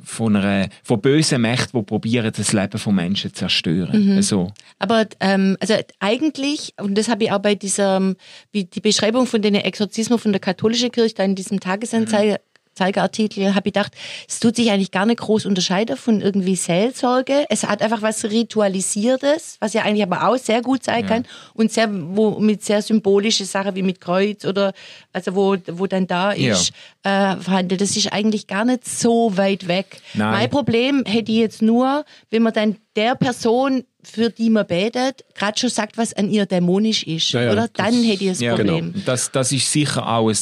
von, 0.03 0.35
einer, 0.35 0.69
von 0.83 1.01
bösen 1.01 1.41
Mächten, 1.41 1.79
die 1.79 1.85
probieren, 1.85 2.31
das 2.35 2.53
Leben 2.53 2.77
von 2.77 2.95
Menschen 2.95 3.33
zu 3.33 3.39
zerstören. 3.39 4.15
Mhm. 4.15 4.21
So. 4.21 4.51
Aber 4.79 5.05
ähm, 5.19 5.57
also 5.59 5.75
eigentlich, 5.99 6.73
und 6.79 6.97
das 6.97 7.09
habe 7.09 7.25
ich 7.25 7.31
auch 7.31 7.39
bei 7.39 7.55
dieser, 7.55 8.15
wie 8.51 8.65
die 8.65 8.81
Beschreibung 8.81 9.25
von 9.25 9.41
den 9.41 9.55
Exorzismen 9.55 10.19
von 10.19 10.31
der 10.31 10.41
katholischen 10.41 10.91
Kirche 10.91 11.15
da 11.15 11.23
in 11.23 11.35
diesem 11.35 11.59
Tagesanzeiger 11.59 12.39
Zeigerartikel 12.77 13.55
habe 13.55 13.67
ich 13.69 13.73
gedacht, 13.73 13.93
es 14.27 14.39
tut 14.39 14.55
sich 14.55 14.71
eigentlich 14.71 14.91
gar 14.91 15.05
nicht 15.05 15.19
groß 15.19 15.45
unterscheiden 15.45 15.97
von 15.97 16.21
irgendwie 16.21 16.55
Seelsorge. 16.55 17.45
Es 17.49 17.63
hat 17.63 17.81
einfach 17.81 18.01
was 18.01 18.23
Ritualisiertes, 18.25 19.57
was 19.59 19.73
ja 19.73 19.83
eigentlich 19.83 20.03
aber 20.03 20.27
auch 20.27 20.37
sehr 20.37 20.61
gut 20.61 20.83
sein 20.83 21.03
ja. 21.03 21.07
kann 21.07 21.25
und 21.53 21.71
sehr, 21.71 21.89
wo 21.91 22.39
mit 22.39 22.63
sehr 22.63 22.81
symbolische 22.81 23.45
Sachen 23.45 23.75
wie 23.75 23.83
mit 23.83 23.99
Kreuz 23.99 24.45
oder 24.45 24.73
also 25.11 25.35
wo, 25.35 25.57
wo 25.67 25.87
dann 25.87 26.07
da 26.07 26.31
ist, 26.31 26.71
ja. 27.03 27.33
äh, 27.33 27.37
verhandelt. 27.37 27.81
Das 27.81 27.97
ist 27.97 28.13
eigentlich 28.13 28.47
gar 28.47 28.65
nicht 28.65 28.87
so 28.87 29.35
weit 29.35 29.67
weg. 29.67 29.99
Nein. 30.13 30.31
Mein 30.31 30.49
Problem 30.49 31.03
hätte 31.05 31.31
ich 31.31 31.39
jetzt 31.39 31.61
nur, 31.61 32.05
wenn 32.29 32.43
man 32.43 32.53
dann 32.53 32.77
der 32.97 33.15
Person 33.15 33.83
für 34.03 34.29
die 34.29 34.49
man 34.49 34.65
betet, 34.65 35.25
gerade 35.35 35.59
schon 35.59 35.69
sagt, 35.69 35.97
was 35.97 36.13
an 36.13 36.29
ihr 36.29 36.45
dämonisch 36.45 37.03
ist, 37.03 37.31
ja, 37.31 37.43
ja, 37.43 37.51
oder? 37.51 37.67
Dann 37.67 37.93
hätte 38.03 38.23
ich 38.23 38.29
ein 38.29 38.43
ja, 38.43 38.55
Problem. 38.55 38.93
Genau. 38.93 39.05
Das, 39.05 39.31
das 39.31 39.51
ist 39.51 39.71
sicher 39.71 40.07
auch 40.07 40.29
ein, 40.29 40.37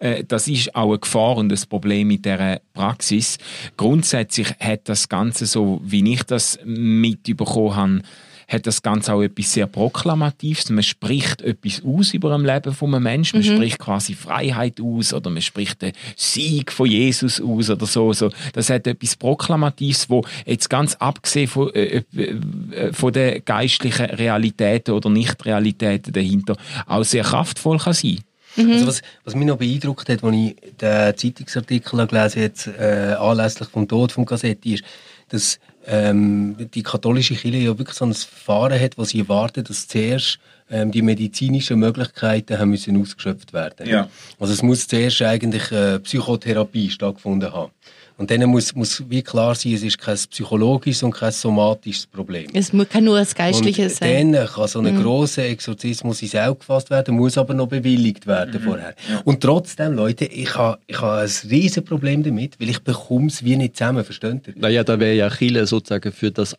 äh, 0.00 0.24
das 0.24 0.48
ist 0.48 0.74
auch 0.74 0.88
eine 0.88 0.98
Gefahr 0.98 1.36
und 1.36 1.52
ein 1.52 1.68
Problem 1.68 2.08
mit 2.08 2.24
dieser 2.24 2.60
Praxis. 2.72 3.38
Grundsätzlich 3.76 4.48
hat 4.58 4.88
das 4.88 5.08
Ganze 5.08 5.46
so, 5.46 5.80
wie 5.84 6.12
ich 6.12 6.22
das 6.22 6.58
mitbekommen 6.64 7.76
habe, 7.76 8.02
hat 8.50 8.66
das 8.66 8.82
Ganze 8.82 9.14
auch 9.14 9.22
etwas 9.22 9.52
sehr 9.52 9.66
Proklamatives. 9.66 10.68
Man 10.70 10.82
spricht 10.82 11.40
etwas 11.40 11.82
aus 11.84 12.12
über 12.12 12.34
ein 12.34 12.44
Leben 12.44 12.74
von 12.74 12.94
einem 12.94 13.04
Menschen. 13.04 13.40
Man 13.40 13.48
mhm. 13.48 13.56
spricht 13.56 13.78
quasi 13.78 14.14
Freiheit 14.14 14.80
aus 14.80 15.14
oder 15.14 15.30
man 15.30 15.40
spricht 15.40 15.80
den 15.82 15.92
Sieg 16.16 16.72
von 16.72 16.86
Jesus 16.86 17.40
aus 17.40 17.70
oder 17.70 17.86
so. 17.86 18.12
so. 18.12 18.30
Das 18.52 18.68
hat 18.68 18.86
etwas 18.86 19.14
Proklamatives, 19.16 20.10
wo 20.10 20.24
jetzt 20.44 20.68
ganz 20.68 20.96
abgesehen 20.96 21.48
von, 21.48 21.72
äh, 21.74 22.02
äh, 22.16 22.92
von 22.92 23.12
den 23.12 23.44
geistlichen 23.44 24.06
Realitäten 24.06 24.92
oder 24.92 25.08
Nicht-Realitäten 25.10 26.12
dahinter 26.12 26.56
auch 26.86 27.04
sehr 27.04 27.22
kraftvoll 27.22 27.78
kann 27.78 27.92
sein. 27.92 28.18
Mhm. 28.56 28.72
Also 28.72 28.86
was, 28.86 29.02
was 29.24 29.34
mich 29.34 29.46
noch 29.46 29.58
beeindruckt 29.58 30.08
hat, 30.08 30.24
als 30.24 30.36
ich 30.36 30.56
den 30.80 31.16
Zeitungsartikel 31.16 32.06
gelesen 32.06 32.42
habe, 32.42 32.78
äh, 32.78 33.14
anlässlich 33.14 33.68
vom 33.68 33.86
Tod 33.86 34.12
von 34.12 34.24
Gassetti, 34.24 34.74
ist, 34.74 34.84
dass 35.28 35.60
ähm, 35.86 36.56
die 36.74 36.82
katholische 36.82 37.34
Kirche 37.34 37.58
ja 37.58 37.78
wirklich 37.78 37.96
so 37.96 38.04
ein 38.04 38.14
Verfahren 38.14 38.80
hat, 38.80 38.98
wo 38.98 39.04
sie 39.04 39.20
erwarten, 39.20 39.64
dass 39.64 39.88
zuerst 39.88 40.38
ähm, 40.70 40.90
die 40.90 41.02
medizinischen 41.02 41.78
Möglichkeiten 41.78 42.58
haben 42.58 42.70
müssen 42.70 43.00
ausgeschöpft 43.00 43.52
werden. 43.52 43.88
Ja. 43.88 44.08
Also 44.38 44.52
es 44.52 44.62
muss 44.62 44.86
zuerst 44.86 45.22
eigentlich 45.22 45.70
äh, 45.72 45.98
Psychotherapie 46.00 46.90
stattgefunden 46.90 47.52
haben. 47.52 47.72
Und 48.20 48.30
dann 48.30 48.44
muss, 48.50 48.74
muss 48.74 49.02
wie 49.08 49.22
klar 49.22 49.54
sein, 49.54 49.72
es 49.72 49.82
ist 49.82 49.96
kein 49.96 50.14
psychologisches 50.14 51.02
und 51.02 51.12
kein 51.12 51.32
somatisches 51.32 52.06
Problem. 52.06 52.48
Es 52.52 52.70
kann 52.90 53.04
nur 53.04 53.18
das 53.18 53.34
Geistliche 53.34 53.84
und 53.84 53.92
sein. 53.92 54.32
Dann 54.32 54.46
kann 54.46 54.68
so 54.68 54.80
ein 54.80 54.94
mhm. 54.94 55.02
grosser 55.02 55.44
Exorzismus 55.46 56.20
ins 56.20 56.34
Auge 56.34 56.58
gefasst 56.58 56.90
werden, 56.90 57.16
muss 57.16 57.38
aber 57.38 57.54
noch 57.54 57.68
bewilligt 57.68 58.26
werden 58.26 58.60
mhm. 58.60 58.66
vorher. 58.66 58.94
Und 59.24 59.40
trotzdem, 59.40 59.94
Leute, 59.94 60.26
ich 60.26 60.54
habe 60.54 60.78
ich 60.86 61.00
ha 61.00 61.22
ein 61.22 61.30
riesen 61.48 61.82
Problem 61.82 62.22
damit, 62.22 62.60
weil 62.60 62.68
ich 62.68 62.80
bekomme 62.80 63.28
es 63.28 63.42
wie 63.42 63.56
nicht 63.56 63.78
zusammen, 63.78 64.04
versteht 64.04 64.48
ihr? 64.48 64.54
Naja, 64.54 64.84
da 64.84 65.00
wäre 65.00 65.14
ja 65.14 65.30
Chile 65.30 65.66
sozusagen 65.66 66.12
für 66.12 66.30
das 66.30 66.54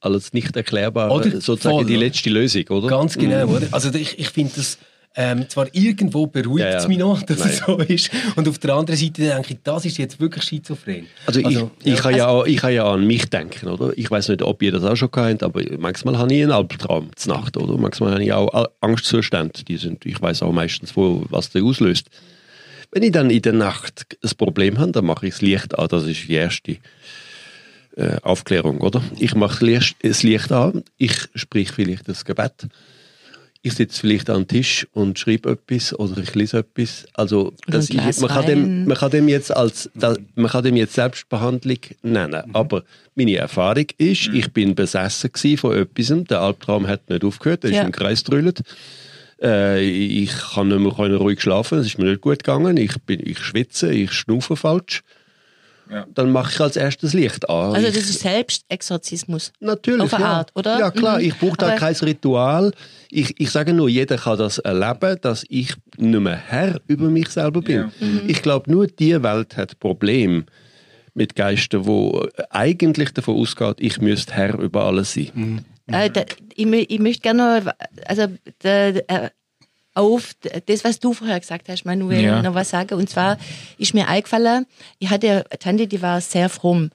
alles 0.00 0.34
nicht 0.34 0.54
erklärbare 0.54 1.10
oder 1.10 1.30
sozusagen 1.40 1.76
voll, 1.76 1.86
die 1.86 1.96
letzte 1.96 2.28
Lösung, 2.28 2.64
oder? 2.68 2.88
Ganz 2.88 3.16
genau, 3.16 3.46
mhm. 3.46 3.54
oder? 3.54 3.68
Also 3.70 3.88
ich, 3.94 4.18
ich 4.18 4.28
finde 4.28 4.52
das 4.56 4.76
ähm, 5.18 5.48
zwar 5.48 5.66
irgendwo 5.72 6.26
beruhigt 6.26 6.66
ja, 6.66 6.76
es 6.76 6.86
mich 6.86 6.98
noch, 6.98 7.22
dass 7.22 7.38
Nein. 7.38 7.48
es 7.48 7.58
so 7.58 7.78
ist. 7.78 8.10
Und 8.36 8.46
auf 8.46 8.58
der 8.58 8.74
anderen 8.74 9.00
Seite 9.00 9.22
denke 9.22 9.54
ich, 9.54 9.58
das 9.64 9.86
ist 9.86 9.96
jetzt 9.96 10.20
wirklich 10.20 10.44
schizophren. 10.44 11.06
Also, 11.24 11.42
also 11.42 11.70
ich, 11.80 11.86
ich, 11.86 11.94
ja. 11.94 12.02
Kann 12.02 12.14
ja 12.14 12.28
auch, 12.28 12.44
ich 12.44 12.58
kann 12.58 12.74
ja 12.74 12.84
an 12.86 13.06
mich 13.06 13.24
denken, 13.30 13.68
oder? 13.68 13.92
Ich 13.96 14.10
weiß 14.10 14.28
nicht, 14.28 14.42
ob 14.42 14.62
ihr 14.62 14.72
das 14.72 14.84
auch 14.84 14.94
schon 14.94 15.10
kennt, 15.10 15.42
aber 15.42 15.62
manchmal 15.78 16.18
habe 16.18 16.34
ich 16.34 16.42
einen 16.42 16.52
Albtraum 16.52 17.08
zur 17.16 17.34
Nacht, 17.34 17.56
oder? 17.56 17.78
Manchmal 17.78 18.12
habe 18.12 18.24
ich 18.24 18.32
auch 18.32 18.68
Angstzustände. 18.80 19.64
Die 19.64 19.78
sind, 19.78 20.04
ich 20.04 20.20
weiß 20.20 20.42
auch 20.42 20.52
meistens, 20.52 20.94
wo, 20.96 21.24
was 21.30 21.48
der 21.48 21.64
auslöst. 21.64 22.08
Wenn 22.92 23.02
ich 23.02 23.12
dann 23.12 23.30
in 23.30 23.40
der 23.40 23.54
Nacht 23.54 24.06
ein 24.22 24.30
Problem 24.36 24.78
habe, 24.78 24.92
dann 24.92 25.06
mache 25.06 25.26
ich 25.26 25.32
das 25.32 25.42
Licht 25.42 25.78
an. 25.78 25.88
Das 25.88 26.04
ist 26.04 26.28
die 26.28 26.34
erste 26.34 26.76
äh, 27.96 28.16
Aufklärung, 28.22 28.82
oder? 28.82 29.02
Ich 29.18 29.34
mache 29.34 29.80
das 30.02 30.22
Licht 30.22 30.52
an, 30.52 30.84
ich 30.98 31.16
sprich 31.34 31.72
vielleicht 31.72 32.06
das 32.06 32.26
Gebet 32.26 32.68
ich 33.66 33.74
sitze 33.74 34.00
vielleicht 34.00 34.30
am 34.30 34.46
Tisch 34.46 34.86
und 34.92 35.18
schreibe 35.18 35.50
etwas 35.50 35.92
oder 35.98 36.18
ich 36.18 36.32
lese 36.36 36.58
etwas. 36.58 37.04
Also 37.14 37.52
das 37.66 37.90
ich, 37.90 37.96
man, 37.96 38.30
kann 38.30 38.46
dem, 38.46 38.86
man 38.86 38.96
kann 38.96 39.10
dem 39.10 39.26
jetzt 39.28 39.54
als 39.54 39.90
man 40.36 40.48
kann 40.48 40.62
dem 40.62 40.76
jetzt 40.76 40.94
Selbstbehandlung 40.94 41.78
nennen. 42.02 42.44
Mhm. 42.46 42.54
Aber 42.54 42.84
meine 43.16 43.36
Erfahrung 43.36 43.86
ist, 43.98 44.28
mhm. 44.28 44.36
ich 44.36 44.52
bin 44.52 44.76
besessen 44.76 45.30
von 45.56 45.76
etwas. 45.76 46.12
Der 46.28 46.40
Albtraum 46.40 46.86
hat 46.86 47.10
nicht 47.10 47.24
aufgehört, 47.24 47.64
er 47.64 47.70
ist 47.70 47.76
ja. 47.76 47.82
im 47.82 47.90
Kreis 47.90 48.22
drüllt. 48.22 48.62
Äh, 49.42 49.82
ich 49.84 50.30
kann 50.54 50.68
nicht 50.68 50.78
mehr 50.78 51.16
ruhig 51.16 51.40
schlafen, 51.40 51.78
es 51.80 51.86
ist 51.86 51.98
mir 51.98 52.04
nicht 52.04 52.20
gut 52.20 52.44
gegangen. 52.44 52.76
Ich, 52.76 53.02
bin, 53.02 53.20
ich 53.20 53.40
schwitze, 53.40 53.92
ich 53.92 54.12
schnaufe 54.12 54.54
falsch. 54.54 55.02
Ja. 55.90 56.06
Dann 56.12 56.30
mache 56.30 56.52
ich 56.52 56.60
als 56.60 56.76
erstes 56.76 57.12
Licht 57.12 57.48
an. 57.48 57.74
Also 57.74 57.86
das 57.86 57.96
ist 57.96 58.20
Selbstexorzismus. 58.20 59.52
Natürlich. 59.60 60.02
Auf 60.02 60.14
eine 60.14 60.24
ja. 60.24 60.30
Art, 60.30 60.50
oder? 60.54 60.78
Ja, 60.78 60.90
klar. 60.90 61.18
Mhm. 61.18 61.26
Ich 61.26 61.38
brauche 61.38 61.56
da 61.56 61.76
kein 61.76 61.94
Ritual. 61.94 62.72
Ich, 63.10 63.38
ich 63.40 63.50
sage 63.50 63.72
nur, 63.72 63.88
jeder 63.88 64.16
kann 64.16 64.38
das 64.38 64.58
erleben, 64.58 65.18
dass 65.20 65.44
ich 65.48 65.74
nicht 65.96 66.20
mehr 66.20 66.36
Herr 66.36 66.80
über 66.88 67.08
mich 67.08 67.28
selber 67.28 67.62
bin. 67.62 67.76
Ja. 67.76 67.92
Mhm. 68.00 68.22
Ich 68.26 68.42
glaube, 68.42 68.70
nur 68.70 68.86
die 68.88 69.22
Welt 69.22 69.56
hat 69.56 69.78
Probleme 69.78 70.44
mit 71.14 71.34
Geistern, 71.34 71.86
wo 71.86 72.26
eigentlich 72.50 73.12
davon 73.12 73.36
ausgeht, 73.36 73.76
ich 73.78 74.00
müsste 74.00 74.34
Herr 74.34 74.58
über 74.58 74.84
alles 74.84 75.14
sein. 75.14 75.30
Mhm. 75.34 75.64
Äh, 75.86 76.10
da, 76.10 76.24
ich, 76.54 76.66
ich, 76.66 76.98
möchte 76.98 77.22
gerne, 77.22 77.74
also 78.06 78.26
der, 78.62 79.08
äh, 79.08 79.30
auf 79.96 80.34
das, 80.66 80.84
was 80.84 81.00
du 81.00 81.12
vorher 81.14 81.40
gesagt 81.40 81.68
hast, 81.68 81.84
Manuel, 81.84 82.22
ja. 82.22 82.42
noch 82.42 82.54
was 82.54 82.70
sagen. 82.70 82.94
Und 82.94 83.08
zwar 83.08 83.38
ist 83.78 83.94
mir 83.94 84.08
eingefallen, 84.08 84.66
ich 84.98 85.10
hatte 85.10 85.46
eine 85.50 85.58
Tante, 85.58 85.86
die 85.86 86.02
war 86.02 86.20
sehr 86.20 86.48
fromm. 86.48 86.90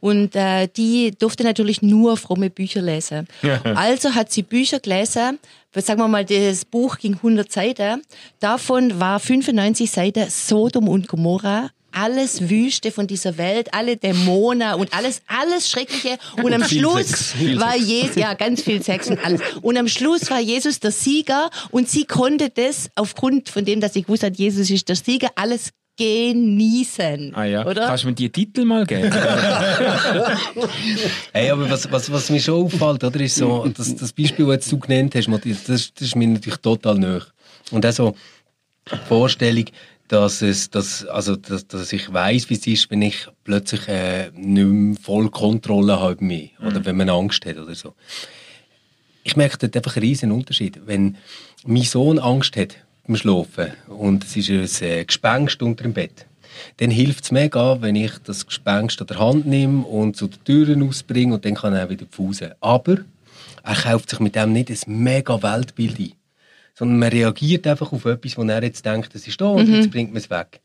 Und 0.00 0.36
äh, 0.36 0.68
die 0.68 1.12
durfte 1.18 1.42
natürlich 1.42 1.82
nur 1.82 2.16
fromme 2.16 2.50
Bücher 2.50 2.80
lesen. 2.80 3.28
Ja. 3.42 3.60
Also 3.76 4.14
hat 4.14 4.30
sie 4.30 4.42
Bücher 4.42 4.80
gelesen, 4.80 5.38
sagen 5.74 6.00
wir 6.00 6.08
mal, 6.08 6.24
das 6.24 6.64
Buch 6.64 6.98
ging 6.98 7.14
100 7.14 7.50
Seiten. 7.50 8.02
Davon 8.40 8.98
war 9.00 9.20
95 9.20 9.90
Seiten 9.90 10.30
Sodom 10.30 10.88
und 10.88 11.08
Gomorra 11.08 11.70
alles 11.96 12.48
Wüste 12.50 12.92
von 12.92 13.06
dieser 13.06 13.38
Welt, 13.38 13.72
alle 13.72 13.96
Dämonen 13.96 14.74
und 14.74 14.92
alles, 14.94 15.22
alles 15.26 15.70
Schreckliche. 15.70 16.18
Und 16.42 16.52
am 16.52 16.62
Schluss 16.64 17.30
Sex, 17.30 17.58
war 17.58 17.76
Jesus, 17.76 18.16
ja, 18.16 18.34
ganz 18.34 18.62
viel 18.62 18.82
Sex 18.82 19.08
und 19.08 19.24
alles. 19.24 19.40
Und 19.62 19.78
am 19.78 19.88
Schluss 19.88 20.30
war 20.30 20.40
Jesus 20.40 20.78
der 20.80 20.90
Sieger 20.90 21.48
und 21.70 21.88
sie 21.88 22.04
konnte 22.04 22.50
das 22.50 22.90
aufgrund 22.94 23.48
von 23.48 23.64
dem, 23.64 23.80
dass 23.80 23.94
sie 23.94 24.02
gewusst 24.02 24.22
hat, 24.22 24.36
Jesus 24.36 24.68
ist 24.70 24.88
der 24.88 24.96
Sieger, 24.96 25.30
alles 25.36 25.70
genießen. 25.96 27.34
Ah 27.34 27.44
ja. 27.44 27.64
Oder? 27.64 27.86
Kannst 27.86 28.04
du 28.04 28.08
mir 28.08 28.14
die 28.14 28.28
Titel 28.30 28.66
mal 28.66 28.84
geben? 28.84 29.10
hey, 31.32 31.50
aber 31.50 31.70
was, 31.70 31.90
was, 31.90 32.12
was 32.12 32.28
mir 32.28 32.40
schon 32.40 32.66
auffällt, 32.66 33.02
oder, 33.02 33.20
ist 33.20 33.36
so, 33.36 33.66
das, 33.74 33.96
das 33.96 34.12
Beispiel, 34.12 34.44
das 34.46 34.68
du 34.68 34.78
genannt 34.78 35.14
hast, 35.14 35.28
das, 35.28 35.94
das 35.94 36.08
ist 36.08 36.14
mir 36.16 36.28
natürlich 36.28 36.58
total 36.58 36.98
nöch. 36.98 37.24
Und 37.70 37.86
auch 37.86 37.92
so 37.92 38.14
die 38.92 38.96
Vorstellung, 39.08 39.64
dass, 40.08 40.42
es, 40.42 40.70
dass, 40.70 41.04
also, 41.06 41.36
dass, 41.36 41.66
dass 41.66 41.92
ich 41.92 42.12
weiß, 42.12 42.48
wie 42.50 42.54
es 42.54 42.66
ist, 42.66 42.90
wenn 42.90 43.02
ich 43.02 43.26
plötzlich 43.44 43.88
äh, 43.88 44.30
nicht 44.34 44.66
mehr 44.66 44.96
voll 45.00 45.30
Kontrolle 45.30 45.98
habe 45.98 46.12
über 46.12 46.24
mich 46.24 46.52
mhm. 46.58 46.66
oder 46.66 46.84
wenn 46.84 46.96
man 46.96 47.10
Angst 47.10 47.44
hat 47.46 47.56
oder 47.58 47.74
so. 47.74 47.94
Ich 49.24 49.36
merke 49.36 49.58
dort 49.58 49.76
einfach 49.76 49.96
einen 49.96 50.06
riesen 50.06 50.30
Unterschied. 50.30 50.80
Wenn 50.86 51.16
mein 51.66 51.82
Sohn 51.82 52.18
Angst 52.18 52.56
hat 52.56 52.76
beim 53.06 53.16
Schlafen 53.16 53.72
und 53.88 54.24
es 54.24 54.36
ist 54.36 54.50
ein 54.82 54.88
äh, 54.88 55.04
Gespenst 55.04 55.62
unter 55.62 55.82
dem 55.82 55.92
Bett, 55.92 56.26
dann 56.78 56.90
hilft 56.90 57.24
es 57.24 57.32
mega, 57.32 57.82
wenn 57.82 57.96
ich 57.96 58.12
das 58.24 58.46
Gespenst 58.46 59.00
an 59.00 59.08
der 59.08 59.18
Hand 59.18 59.46
nehme 59.46 59.84
und 59.84 60.16
zu 60.16 60.28
den 60.28 60.42
Türen 60.44 60.88
ausbringe 60.88 61.34
und 61.34 61.44
dann 61.44 61.54
kann 61.54 61.74
er 61.74 61.90
wieder 61.90 62.06
pfusen. 62.06 62.52
Aber 62.60 62.98
er 63.62 63.74
kauft 63.74 64.10
sich 64.10 64.20
mit 64.20 64.36
dem 64.36 64.52
nicht 64.52 64.70
ein 64.70 65.02
mega 65.02 65.42
Weltbild 65.42 65.98
ein 65.98 66.12
sondern 66.76 66.98
man 66.98 67.08
reagiert 67.08 67.66
einfach 67.66 67.90
auf 67.92 68.04
etwas, 68.04 68.36
wo 68.36 68.42
er 68.42 68.62
jetzt 68.62 68.84
denkt, 68.84 69.14
das 69.14 69.26
ist 69.26 69.40
da 69.40 69.46
und 69.46 69.68
jetzt 69.68 69.90
bringt 69.90 70.10
man 70.10 70.18
es 70.18 70.28
weg. 70.28 70.60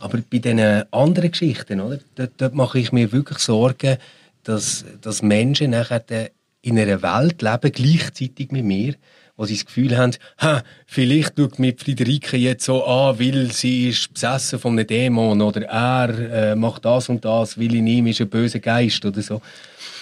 Aber 0.00 0.18
bei 0.28 0.38
diesen 0.38 0.92
anderen 0.92 1.30
Geschichten, 1.30 1.80
oder, 1.80 2.00
dort, 2.16 2.32
dort 2.38 2.54
mache 2.54 2.80
ich 2.80 2.90
mir 2.90 3.12
wirklich 3.12 3.38
Sorgen, 3.38 3.98
dass, 4.42 4.84
dass 5.00 5.22
Menschen 5.22 5.70
nachher 5.70 6.30
in 6.60 6.78
einer 6.78 7.02
Welt 7.02 7.40
leben, 7.40 7.72
gleichzeitig 7.72 8.50
mit 8.50 8.64
mir, 8.64 8.94
wo 9.36 9.44
sie 9.44 9.54
das 9.54 9.66
Gefühl 9.66 9.96
haben, 9.96 10.12
ha, 10.38 10.62
vielleicht 10.86 11.38
schaut 11.38 11.58
mir 11.58 11.74
Friederike 11.76 12.36
jetzt 12.36 12.64
so 12.64 12.84
an, 12.84 13.18
weil 13.18 13.50
sie 13.52 13.88
ist 13.88 14.12
besessen 14.12 14.58
von 14.58 14.72
einem 14.72 14.86
Dämon 14.86 15.40
oder 15.40 15.62
er 15.62 16.52
äh, 16.52 16.56
macht 16.56 16.84
das 16.84 17.08
und 17.08 17.24
das, 17.24 17.58
weil 17.58 17.74
in 17.74 17.86
ihm 17.86 18.06
ist 18.06 18.20
ein 18.20 18.28
böser 18.28 18.60
Geist 18.60 19.04
oder 19.04 19.22
so. 19.22 19.40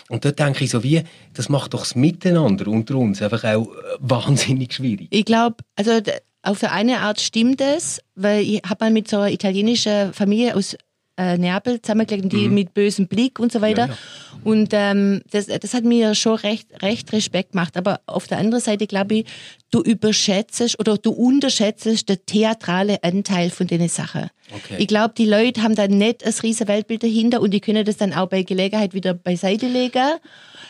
Und 0.08 0.24
dort 0.24 0.38
denke 0.38 0.64
ich 0.64 0.70
so 0.70 0.82
wie, 0.82 1.02
das 1.32 1.48
macht 1.48 1.72
doch 1.72 1.80
das 1.80 1.94
Miteinander 1.94 2.66
unter 2.68 2.96
uns 2.96 3.22
einfach 3.22 3.44
auch 3.44 3.66
äh, 3.66 3.78
wahnsinnig 4.00 4.74
schwierig. 4.74 5.08
Ich 5.10 5.24
glaube, 5.24 5.56
also 5.76 6.00
auf 6.42 6.62
eine 6.64 6.98
Art 7.00 7.20
stimmt 7.20 7.60
es, 7.60 8.00
weil 8.14 8.42
ich 8.42 8.62
habe 8.68 8.84
mal 8.84 8.90
mit 8.90 9.08
so 9.08 9.18
einer 9.18 9.30
italienischen 9.30 10.12
Familie 10.12 10.56
aus 10.56 10.76
äh, 11.16 11.36
Neapel 11.36 11.80
zusammengelegt, 11.82 12.24
und 12.24 12.32
die 12.32 12.48
mit 12.48 12.74
bösem 12.74 13.06
Blick 13.06 13.38
und 13.38 13.52
so 13.52 13.60
weiter. 13.60 13.88
Ja, 13.88 13.98
Und 14.44 14.70
ähm, 14.72 15.22
das, 15.30 15.46
das 15.46 15.74
hat 15.74 15.84
mir 15.84 16.14
schon 16.14 16.36
recht, 16.36 16.68
recht 16.82 17.12
Respekt 17.12 17.52
gemacht. 17.52 17.76
Aber 17.76 18.00
auf 18.06 18.26
der 18.26 18.38
anderen 18.38 18.62
Seite 18.62 18.86
glaube 18.86 19.16
ich, 19.16 19.26
du 19.70 19.80
überschätzt 19.82 20.78
oder 20.78 20.96
du 20.96 21.10
unterschätzt 21.10 22.08
den 22.08 22.18
theatrale 22.26 23.02
Anteil 23.02 23.50
von 23.50 23.66
den 23.66 23.88
Sachen. 23.88 24.28
Okay. 24.54 24.76
Ich 24.78 24.86
glaube, 24.86 25.14
die 25.16 25.26
Leute 25.26 25.62
haben 25.62 25.74
da 25.74 25.88
nicht 25.88 26.24
ein 26.24 26.34
riesen 26.42 26.68
Weltbild 26.68 27.02
dahinter 27.02 27.40
und 27.40 27.52
die 27.52 27.60
können 27.60 27.84
das 27.84 27.96
dann 27.96 28.12
auch 28.12 28.28
bei 28.28 28.42
Gelegenheit 28.42 28.92
wieder 28.94 29.14
beiseite 29.14 29.66
legen, 29.66 30.18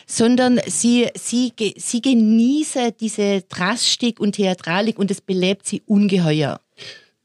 sondern 0.05 0.59
sie, 0.67 1.07
sie, 1.15 1.53
sie 1.77 2.01
genießen 2.01 2.91
diese 2.99 3.41
Drastik 3.41 4.19
und 4.19 4.33
Theatralik 4.33 4.99
und 4.99 5.11
es 5.11 5.21
belebt 5.21 5.65
sie 5.67 5.81
ungeheuer. 5.85 6.59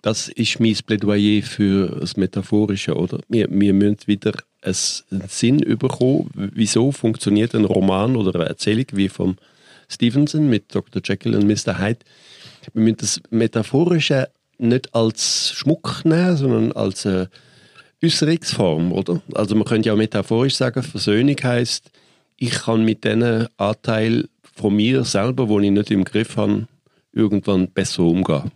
Das 0.02 0.28
ist 0.28 0.60
mein 0.60 0.76
Plädoyer 0.86 1.42
für 1.42 1.88
das 2.00 2.16
Metaphorische, 2.16 2.94
oder? 2.94 3.18
Wir, 3.28 3.48
wir 3.50 3.74
müssen 3.74 3.98
wieder 4.06 4.32
einen 4.62 4.74
Sinn 5.28 5.58
bekommen, 5.78 6.30
wieso 6.34 6.92
funktioniert 6.92 7.54
ein 7.54 7.64
Roman 7.64 8.16
oder 8.16 8.34
eine 8.34 8.48
Erzählung 8.48 8.86
wie 8.92 9.08
von 9.08 9.36
Stevenson 9.88 10.48
mit 10.48 10.74
Dr. 10.74 11.02
Jekyll 11.04 11.34
und 11.34 11.46
Mr. 11.46 11.78
Hyde. 11.78 12.00
Wir 12.72 12.82
müssen 12.82 12.96
das 12.98 13.20
Metaphorische 13.30 14.28
nicht 14.58 14.94
als 14.94 15.52
Schmuck 15.54 16.04
nehmen, 16.04 16.36
sondern 16.36 16.72
als 16.72 17.06
eine 17.06 17.30
Äußerungsform, 18.02 18.92
oder? 18.92 19.22
Also 19.34 19.54
man 19.54 19.64
könnte 19.64 19.88
ja 19.88 19.96
metaphorisch 19.96 20.56
sagen, 20.56 20.82
Versöhnung 20.82 21.36
heißt, 21.42 21.90
ich 22.36 22.50
kann 22.50 22.84
mit 22.84 23.04
diesen 23.04 23.48
Anteil 23.56 24.28
von 24.54 24.74
mir 24.76 25.04
selber, 25.04 25.48
wo 25.48 25.58
ich 25.60 25.70
nicht 25.70 25.90
im 25.90 26.04
Griff 26.04 26.36
habe, 26.36 26.68
irgendwann 27.12 27.68
besser 27.68 28.02
umgehen. 28.02 28.50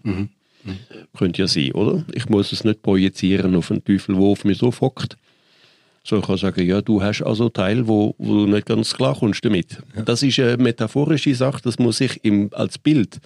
Könnte 1.16 1.42
ja 1.42 1.48
sein, 1.48 1.72
oder? 1.72 2.04
Ich 2.14 2.28
muss 2.28 2.52
es 2.52 2.64
nicht 2.64 2.82
projizieren 2.82 3.54
auf 3.54 3.70
einen 3.70 3.84
Teufel, 3.84 4.14
der 4.14 4.24
auf 4.24 4.44
mir 4.44 4.54
so 4.54 4.70
fockt. 4.70 5.16
So, 6.04 6.18
ich 6.18 6.26
kann 6.26 6.36
sagen, 6.36 6.66
ja, 6.66 6.80
du 6.80 7.02
hast 7.02 7.22
also 7.22 7.48
Teil, 7.48 7.86
wo, 7.86 8.14
wo 8.18 8.44
du 8.44 8.46
nicht 8.46 8.66
ganz 8.66 8.92
klar 8.94 9.14
kommst 9.14 9.44
damit. 9.44 9.78
Das 10.04 10.22
ist 10.22 10.38
eine 10.40 10.56
metaphorische 10.56 11.34
Sache, 11.34 11.60
das 11.62 11.78
muss 11.78 12.00
ich 12.00 12.24
im, 12.24 12.50
als 12.52 12.78
Bild 12.78 13.20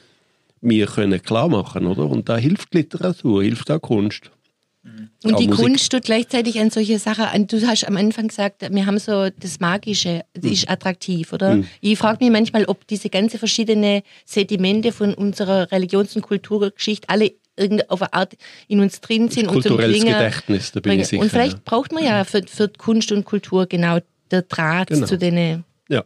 mir 0.61 0.87
können 0.87 1.23
klar 1.23 1.49
machen, 1.49 1.87
oder? 1.87 2.07
Und 2.07 2.29
da 2.29 2.37
hilft 2.37 2.75
Literatur, 2.75 3.43
hilft 3.43 3.71
auch 3.71 3.81
Kunst. 3.81 4.31
Und 5.25 5.35
Auch 5.35 5.39
die 5.39 5.49
Musik. 5.49 5.65
Kunst 5.65 5.91
tut 5.93 6.05
gleichzeitig 6.05 6.59
an 6.61 6.71
solche 6.71 6.99
Sachen 6.99 7.25
an. 7.25 7.47
Du 7.47 7.61
hast 7.67 7.85
am 7.85 7.97
Anfang 7.97 8.29
gesagt, 8.29 8.63
wir 8.71 8.87
haben 8.87 8.99
so 8.99 9.29
das 9.31 9.59
Magische, 9.61 10.25
das 10.35 10.45
Mhm. 10.45 10.53
ist 10.53 10.71
attraktiv, 10.71 11.33
oder? 11.33 11.59
Ich 11.81 11.99
frage 11.99 12.23
mich 12.25 12.33
manchmal, 12.33 12.65
ob 12.67 12.87
diese 12.87 13.09
ganze 13.11 13.39
verschiedene 13.39 14.03
Sedimente 14.25 14.93
von 14.93 15.15
unserer 15.15 15.71
Religions- 15.73 16.15
und 16.17 16.23
Kulturgeschichte 16.23 17.09
alle 17.09 17.33
irgend- 17.57 17.89
auf 17.91 18.03
eine 18.03 18.13
Art 18.13 18.37
in 18.69 18.81
uns 18.81 19.01
drin 19.01 19.29
sind 19.29 19.47
und 19.49 19.55
zum 19.63 19.63
Kulturelles 19.63 19.97
Klingen 20.01 20.15
Gedächtnis, 20.19 20.73
da 20.73 20.81
bin 20.81 20.91
bringen. 20.91 21.03
ich 21.03 21.09
sicher. 21.09 21.23
Und 21.23 21.31
vielleicht 21.31 21.55
ja. 21.55 21.63
braucht 21.65 21.93
man 21.93 22.05
ja 22.05 22.25
für, 22.25 22.43
für 22.47 22.69
Kunst 22.69 23.11
und 23.13 23.25
Kultur 23.25 23.67
genau 23.67 23.99
der 24.31 24.43
Draht 24.43 24.89
Genau. 24.89 25.07
zu 25.07 25.17
den. 25.19 25.65
ja. 25.89 26.01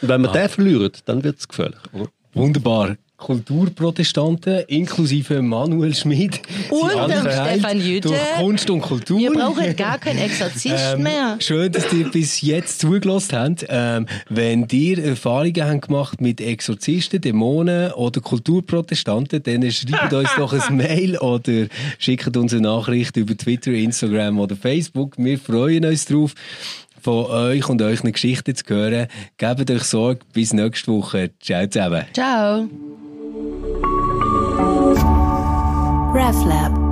Und 0.00 0.08
wenn 0.08 0.20
man 0.22 0.32
den 0.32 0.48
verliert, 0.48 1.00
dann 1.06 1.22
wird 1.22 1.38
es 1.38 1.46
gefährlich. 1.48 1.78
Oder? 1.92 2.08
Wunderbar. 2.32 2.96
Kulturprotestanten, 3.24 4.64
inklusive 4.68 5.40
Manuel 5.40 5.94
Schmid. 5.94 6.42
Und 6.68 6.90
Stefan 6.90 7.80
Jütte. 7.80 8.08
Durch 8.08 8.20
Kunst 8.36 8.68
und 8.68 8.82
Kultur. 8.82 9.18
Wir 9.18 9.32
brauchen 9.32 9.74
gar 9.76 9.98
keinen 9.98 10.18
Exorzist 10.18 10.94
Ähm, 10.94 11.02
mehr. 11.04 11.36
Schön, 11.40 11.72
dass 11.72 11.90
ihr 11.90 12.10
bis 12.10 12.42
jetzt 12.42 12.80
zugelassen 12.80 13.38
habt. 13.38 13.66
Ähm, 13.70 14.06
wenn 14.28 14.66
ihr 14.70 15.02
Erfahrungen 15.02 15.64
habt 15.64 15.86
gemacht 15.86 16.20
mit 16.20 16.42
Exorzisten, 16.42 17.22
Dämonen 17.22 17.92
oder 17.92 18.20
Kulturprotestanten, 18.20 19.42
dann 19.42 19.70
schreibt 19.70 20.12
uns 20.12 20.28
doch 20.36 20.52
ein 20.52 20.76
Mail 20.76 21.16
oder 21.16 21.66
schickt 21.98 22.36
uns 22.36 22.52
eine 22.52 22.60
Nachricht 22.62 23.16
über 23.16 23.34
Twitter, 23.34 23.72
Instagram 23.72 24.38
oder 24.38 24.54
Facebook. 24.54 25.14
Wir 25.16 25.38
freuen 25.38 25.86
uns 25.86 26.04
drauf, 26.04 26.34
von 27.04 27.26
euch 27.26 27.68
und 27.68 27.82
euren 27.82 28.12
Geschichten 28.12 28.54
zu 28.54 28.64
hören. 28.66 29.08
Gebt 29.36 29.70
euch 29.70 29.82
Sorge. 29.82 30.20
Bis 30.32 30.54
nächste 30.54 30.90
Woche. 30.90 31.30
Ciao 31.38 31.66
zusammen. 31.66 32.04
Ciao. 32.14 32.66
RefLab. 36.14 36.83